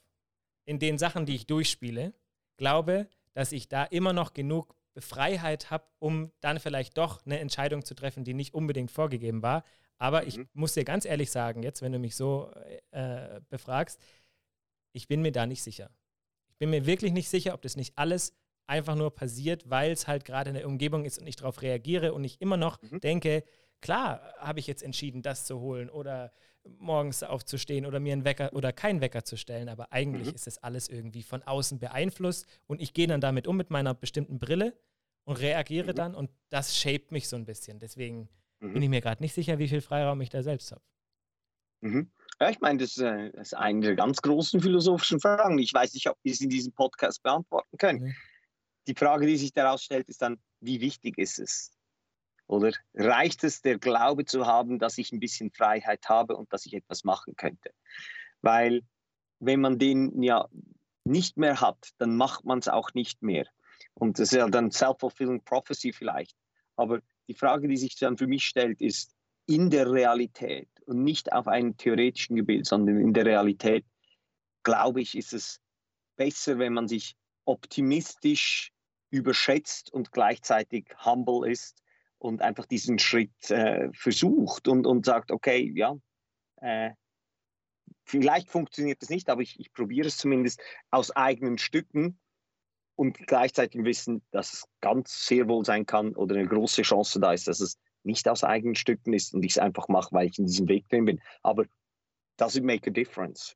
[0.64, 2.12] in den Sachen, die ich durchspiele,
[2.57, 7.84] glaube, dass ich da immer noch genug Freiheit habe, um dann vielleicht doch eine Entscheidung
[7.84, 9.64] zu treffen, die nicht unbedingt vorgegeben war,
[9.99, 10.28] Aber mhm.
[10.28, 12.51] ich muss dir ganz ehrlich sagen, jetzt, wenn du mich so
[12.90, 14.01] äh, befragst,
[14.92, 15.90] ich bin mir da nicht sicher.
[16.49, 18.34] Ich bin mir wirklich nicht sicher, ob das nicht alles
[18.66, 22.12] einfach nur passiert, weil es halt gerade in der Umgebung ist und ich darauf reagiere
[22.12, 23.01] und ich immer noch mhm.
[23.01, 23.44] denke,
[23.80, 26.32] klar habe ich jetzt entschieden, das zu holen oder
[26.78, 30.34] morgens aufzustehen oder mir einen Wecker oder keinen Wecker zu stellen, aber eigentlich mhm.
[30.34, 33.94] ist das alles irgendwie von außen beeinflusst und ich gehe dann damit um mit meiner
[33.94, 34.76] bestimmten Brille
[35.27, 35.97] und reagiere mhm.
[35.97, 37.79] dann und das shaped mich so ein bisschen.
[37.79, 38.29] Deswegen
[38.61, 38.72] mhm.
[38.72, 40.83] bin ich mir gerade nicht sicher, wie viel Freiraum ich da selbst habe.
[41.83, 42.11] Mhm.
[42.41, 45.59] Ja, ich meine, das, äh, das, ist eine der ganz großen philosophischen Fragen.
[45.59, 48.14] Ich weiß nicht, ob wir sie in diesem Podcast beantworten können.
[48.87, 51.72] Die Frage, die sich daraus stellt, ist dann, wie wichtig ist es?
[52.47, 56.66] Oder reicht es, der Glaube zu haben, dass ich ein bisschen Freiheit habe und dass
[56.66, 57.72] ich etwas machen könnte?
[58.43, 58.83] Weil
[59.41, 60.47] wenn man den ja
[61.05, 63.47] nicht mehr hat, dann macht man es auch nicht mehr.
[63.95, 66.37] Und das ist ja dann self-fulfilling prophecy vielleicht.
[66.77, 69.14] Aber die Frage, die sich dann für mich stellt, ist
[69.47, 73.85] in der Realität und nicht auf einem theoretischen Gebild, sondern in der Realität,
[74.62, 75.61] glaube ich, ist es
[76.16, 78.72] besser, wenn man sich optimistisch
[79.11, 81.81] überschätzt und gleichzeitig humble ist
[82.18, 85.97] und einfach diesen Schritt äh, versucht und, und sagt, okay, ja,
[86.57, 86.91] äh,
[88.05, 90.61] vielleicht funktioniert es nicht, aber ich, ich probiere es zumindest
[90.91, 92.18] aus eigenen Stücken
[92.97, 97.32] und gleichzeitig wissen, dass es ganz sehr wohl sein kann oder eine große Chance da
[97.32, 100.38] ist, dass es nicht aus eigenen Stücken ist und ich es einfach mache, weil ich
[100.38, 101.20] in diesem Weg drin bin.
[101.42, 101.64] Aber
[102.36, 103.55] does it make a difference?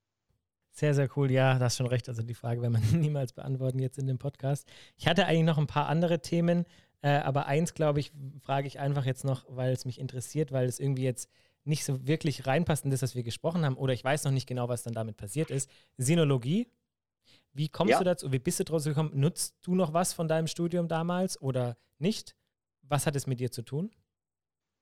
[0.73, 1.31] Sehr, sehr cool.
[1.31, 2.09] Ja, das hast schon recht.
[2.09, 4.69] Also die Frage werden wir niemals beantworten jetzt in dem Podcast.
[4.97, 6.65] Ich hatte eigentlich noch ein paar andere Themen,
[7.03, 10.67] äh, aber eins, glaube ich, frage ich einfach jetzt noch, weil es mich interessiert, weil
[10.67, 11.31] es irgendwie jetzt
[11.65, 14.47] nicht so wirklich reinpasst in das, was wir gesprochen haben, oder ich weiß noch nicht
[14.47, 15.71] genau, was dann damit passiert ist.
[15.97, 16.69] Sinologie.
[17.53, 17.99] Wie kommst ja.
[17.99, 18.33] du dazu?
[18.33, 19.11] Wie bist du draus gekommen?
[19.15, 22.37] Nutzt du noch was von deinem Studium damals oder nicht?
[22.83, 23.91] Was hat es mit dir zu tun?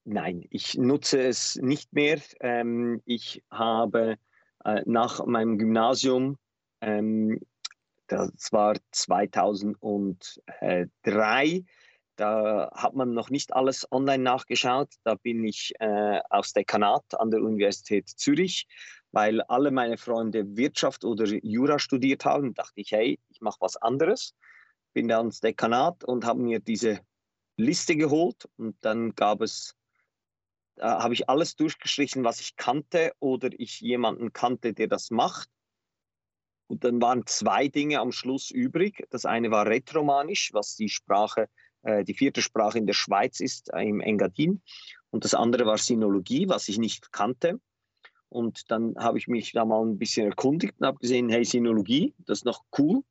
[0.04, 2.20] Nein, ich nutze es nicht mehr.
[2.40, 4.16] Ähm, ich habe
[4.64, 6.38] äh, nach meinem Gymnasium
[6.80, 7.40] ähm,
[8.08, 11.64] das war 2003.
[12.16, 14.88] Da hat man noch nicht alles online nachgeschaut.
[15.04, 18.66] Da bin ich äh, aufs Dekanat an der Universität Zürich,
[19.12, 22.54] weil alle meine Freunde Wirtschaft oder Jura studiert haben.
[22.54, 24.34] Da dachte ich, hey, ich mache was anderes.
[24.92, 27.00] Bin da ans Dekanat und habe mir diese
[27.56, 29.74] Liste geholt und dann gab es
[30.76, 35.48] da habe ich alles durchgestrichen, was ich kannte oder ich jemanden kannte, der das macht.
[36.68, 39.04] Und dann waren zwei Dinge am Schluss übrig.
[39.10, 41.48] Das eine war Retromanisch, was die Sprache
[41.82, 44.62] äh, die vierte Sprache in der Schweiz ist, äh, im Engadin.
[45.10, 47.60] Und das andere war Sinologie, was ich nicht kannte.
[48.28, 52.14] Und dann habe ich mich da mal ein bisschen erkundigt und habe gesehen, hey, Sinologie,
[52.18, 53.02] das ist noch cool.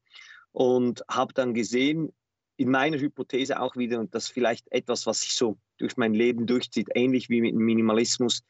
[0.51, 2.13] Und habe dann gesehen,
[2.57, 6.13] in meiner Hypothese auch wieder, und das ist vielleicht etwas, was sich so durch mein
[6.13, 8.43] Leben durchzieht, ähnlich wie mit dem Minimalismus.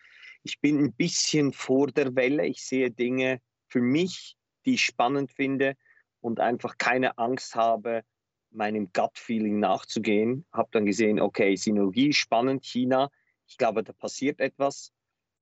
[0.43, 2.45] Ich bin ein bisschen vor der Welle.
[2.45, 5.76] Ich sehe Dinge für mich, die ich spannend finde
[6.22, 8.03] und einfach keine Angst habe,
[8.49, 10.45] meinem Gut-Feeling nachzugehen.
[10.53, 13.09] Habe dann gesehen, okay, Synologie, spannend, China.
[13.45, 14.93] Ich glaube, da passiert etwas.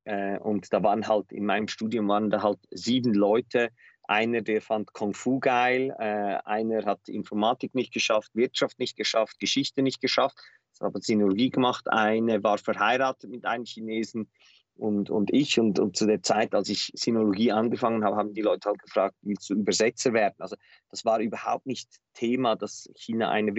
[0.06, 3.70] Äh, und da waren halt in meinem Studium waren da halt sieben Leute.
[4.08, 9.40] Einer, der fand Kung Fu geil, äh, einer hat Informatik nicht geschafft, Wirtschaft nicht geschafft,
[9.40, 10.38] Geschichte nicht geschafft.
[10.80, 11.90] Hat Synologie gemacht.
[11.90, 14.30] Eine war verheiratet mit einem Chinesen
[14.76, 15.60] und, und ich.
[15.60, 19.16] Und, und zu der Zeit, als ich Sinologie angefangen habe, haben die Leute halt gefragt,
[19.22, 20.36] willst du Übersetzer werden?
[20.38, 20.56] Also
[20.90, 23.56] das war überhaupt nicht Thema, dass China eine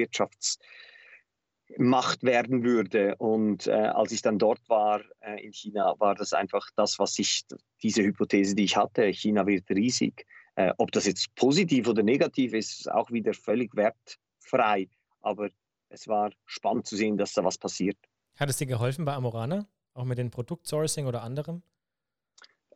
[1.68, 3.16] Wirtschaftsmacht werden würde.
[3.16, 7.18] Und äh, als ich dann dort war äh, in China, war das einfach das, was
[7.18, 7.42] ich,
[7.82, 10.26] diese Hypothese, die ich hatte, China wird riesig.
[10.54, 14.88] Äh, ob das jetzt positiv oder negativ ist, ist auch wieder völlig wertfrei.
[15.20, 15.50] Aber
[15.88, 17.96] es war spannend zu sehen, dass da was passiert.
[18.36, 19.66] Hat es dir geholfen bei Amorana?
[19.94, 21.62] Auch mit dem Produktsourcing oder anderem?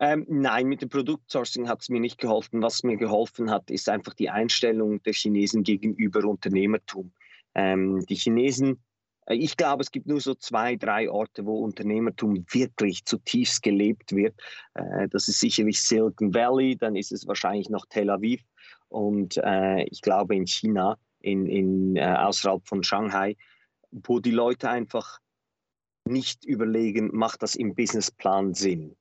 [0.02, 2.62] Ähm, nein, mit dem Produktsourcing hat es mir nicht geholfen.
[2.62, 7.12] Was mir geholfen hat, ist einfach die Einstellung der Chinesen gegenüber Unternehmertum.
[7.54, 8.82] Ähm, die Chinesen,
[9.26, 14.12] äh, ich glaube, es gibt nur so zwei, drei Orte, wo Unternehmertum wirklich zutiefst gelebt
[14.12, 14.34] wird.
[14.74, 18.42] Äh, das ist sicherlich Silicon Valley, dann ist es wahrscheinlich noch Tel Aviv
[18.88, 23.36] und äh, ich glaube in China, in, in, äh, außerhalb von Shanghai,
[23.90, 25.20] wo die Leute einfach
[26.04, 28.96] nicht überlegen, macht das im Businessplan Sinn,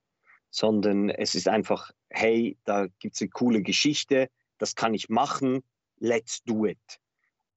[0.51, 5.63] sondern es ist einfach, hey, da gibt es eine coole Geschichte, das kann ich machen,
[5.99, 6.99] let's do it.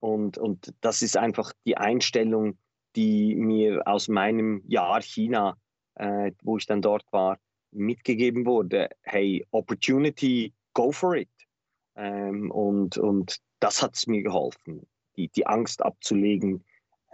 [0.02, 2.58] Und, und das ist einfach die Einstellung,
[2.96, 5.56] die mir aus meinem Jahr China,
[5.94, 7.38] äh, wo ich dann dort war,
[7.70, 8.88] mitgegeben wurde.
[9.02, 11.30] Hey, Opportunity, go for it.
[11.94, 14.86] Ähm, und, und das hat es mir geholfen,
[15.16, 16.64] die, die Angst abzulegen,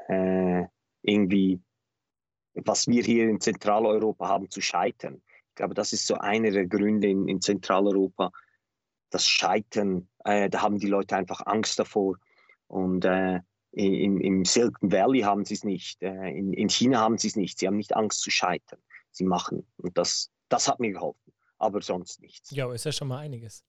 [0.09, 0.65] äh,
[1.03, 1.61] irgendwie
[2.55, 5.21] was wir hier in Zentraleuropa haben, zu scheitern.
[5.51, 8.33] Ich glaube, das ist so einer der Gründe in, in Zentraleuropa,
[9.11, 10.09] das Scheitern.
[10.25, 12.17] Äh, da haben die Leute einfach Angst davor.
[12.69, 13.41] Und äh,
[13.73, 16.03] im, im Silicon Valley haben sie es nicht.
[16.03, 17.59] Äh, in, in China haben sie es nicht.
[17.59, 18.81] Sie haben nicht Angst zu scheitern.
[19.11, 19.67] Sie machen.
[19.77, 21.33] Und das, das hat mir geholfen.
[21.59, 22.51] Aber sonst nichts.
[22.51, 23.65] Ja, ist ja schon mal einiges.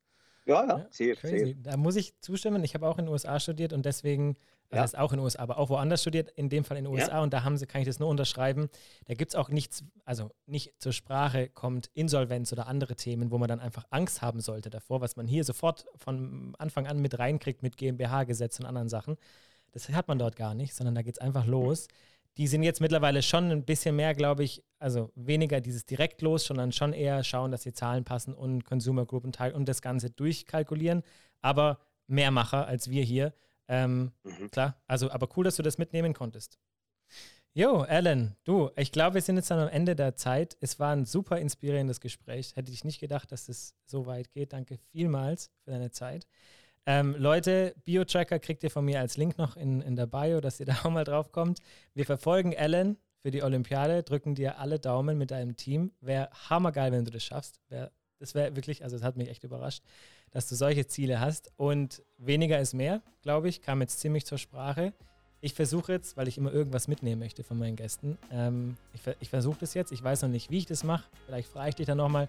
[0.46, 1.54] Ja, ja, sehr, sehr.
[1.56, 2.64] Da muss ich zustimmen.
[2.64, 4.36] Ich habe auch in den USA studiert und deswegen
[4.72, 4.82] ja.
[4.82, 6.94] Das ist auch in den USA, aber auch woanders studiert, in dem Fall in den
[6.94, 7.14] USA.
[7.14, 7.24] Ja.
[7.24, 8.70] Und da haben sie, kann ich das nur unterschreiben.
[9.06, 13.40] Da gibt es auch nichts, also nicht zur Sprache kommt Insolvenz oder andere Themen, wo
[13.40, 17.18] man dann einfach Angst haben sollte davor, was man hier sofort von Anfang an mit
[17.18, 19.18] reinkriegt mit GmbH-Gesetz und anderen Sachen.
[19.72, 21.88] Das hat man dort gar nicht, sondern da geht es einfach los.
[22.38, 26.46] Die sind jetzt mittlerweile schon ein bisschen mehr, glaube ich, also weniger dieses direkt los,
[26.46, 30.12] sondern schon eher schauen, dass die Zahlen passen und Consumer Group und, und das Ganze
[30.12, 31.02] durchkalkulieren.
[31.42, 33.34] Aber mehr Macher als wir hier.
[33.70, 34.50] Ähm, mhm.
[34.52, 36.60] Klar, also aber cool, dass du das mitnehmen konntest.
[37.54, 40.58] Jo, Alan, du, ich glaube, wir sind jetzt dann am Ende der Zeit.
[40.60, 42.56] Es war ein super inspirierendes Gespräch.
[42.56, 44.54] Hätte ich nicht gedacht, dass es so weit geht.
[44.54, 46.28] Danke vielmals für deine Zeit.
[46.86, 50.60] Ähm, Leute, BioTracker kriegt ihr von mir als Link noch in, in der Bio, dass
[50.60, 51.60] ihr da auch mal drauf kommt.
[51.94, 55.92] Wir verfolgen Alan für die Olympiade, drücken dir alle Daumen mit deinem Team.
[56.02, 57.60] Wäre hammergeil, wenn du das schaffst.
[57.70, 59.84] Wär, das wäre wirklich, also es hat mich echt überrascht
[60.32, 61.52] dass du solche Ziele hast.
[61.58, 64.94] Und weniger ist mehr, glaube ich, kam jetzt ziemlich zur Sprache.
[65.42, 69.30] Ich versuche jetzt, weil ich immer irgendwas mitnehmen möchte von meinen Gästen, ähm, ich, ich
[69.30, 69.92] versuche das jetzt.
[69.92, 71.06] Ich weiß noch nicht, wie ich das mache.
[71.26, 72.28] Vielleicht frage ich dich dann nochmal,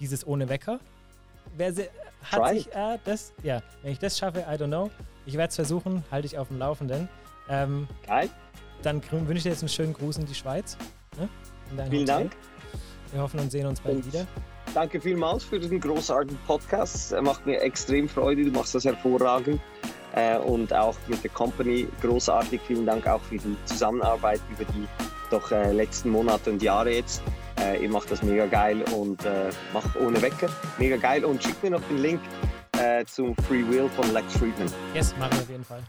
[0.00, 0.80] dieses ohne Wecker.
[1.56, 1.88] Wer hat
[2.30, 2.58] Try.
[2.58, 4.90] sich äh, das, ja, wenn ich das schaffe, I don't know.
[5.26, 7.08] Ich werde es versuchen, halte ich auf dem Laufenden.
[7.48, 8.30] Ähm, Geil.
[8.82, 10.76] Dann wünsche ich dir jetzt einen schönen Gruß in die Schweiz.
[11.18, 11.28] Ne?
[11.70, 12.04] In Vielen Hotel.
[12.06, 12.36] Dank.
[13.12, 14.26] Wir hoffen und sehen uns bald Und wieder.
[14.74, 17.12] Danke vielmals für diesen großartigen Podcast.
[17.12, 18.44] Er macht mir extrem Freude.
[18.44, 19.60] Du machst das hervorragend.
[20.14, 22.60] Äh, und auch mit der Company großartig.
[22.66, 24.86] Vielen Dank auch für die Zusammenarbeit über die
[25.30, 27.22] doch äh, letzten Monate und Jahre jetzt.
[27.60, 29.20] Äh, ihr macht das mega geil und
[29.72, 30.48] macht ohne Wecker.
[30.78, 31.24] Mega geil.
[31.24, 32.20] Und schickt mir noch den Link
[33.06, 34.68] zum Free Will von Lex Friedman.
[34.94, 35.82] Yes, machen wir auf jeden Fall.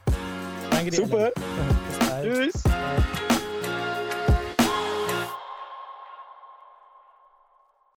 [0.71, 0.97] Danke dir.
[0.97, 1.31] Super.
[1.99, 2.35] Bis bald.
[2.35, 2.63] Tschüss.
[2.63, 3.38] Bye.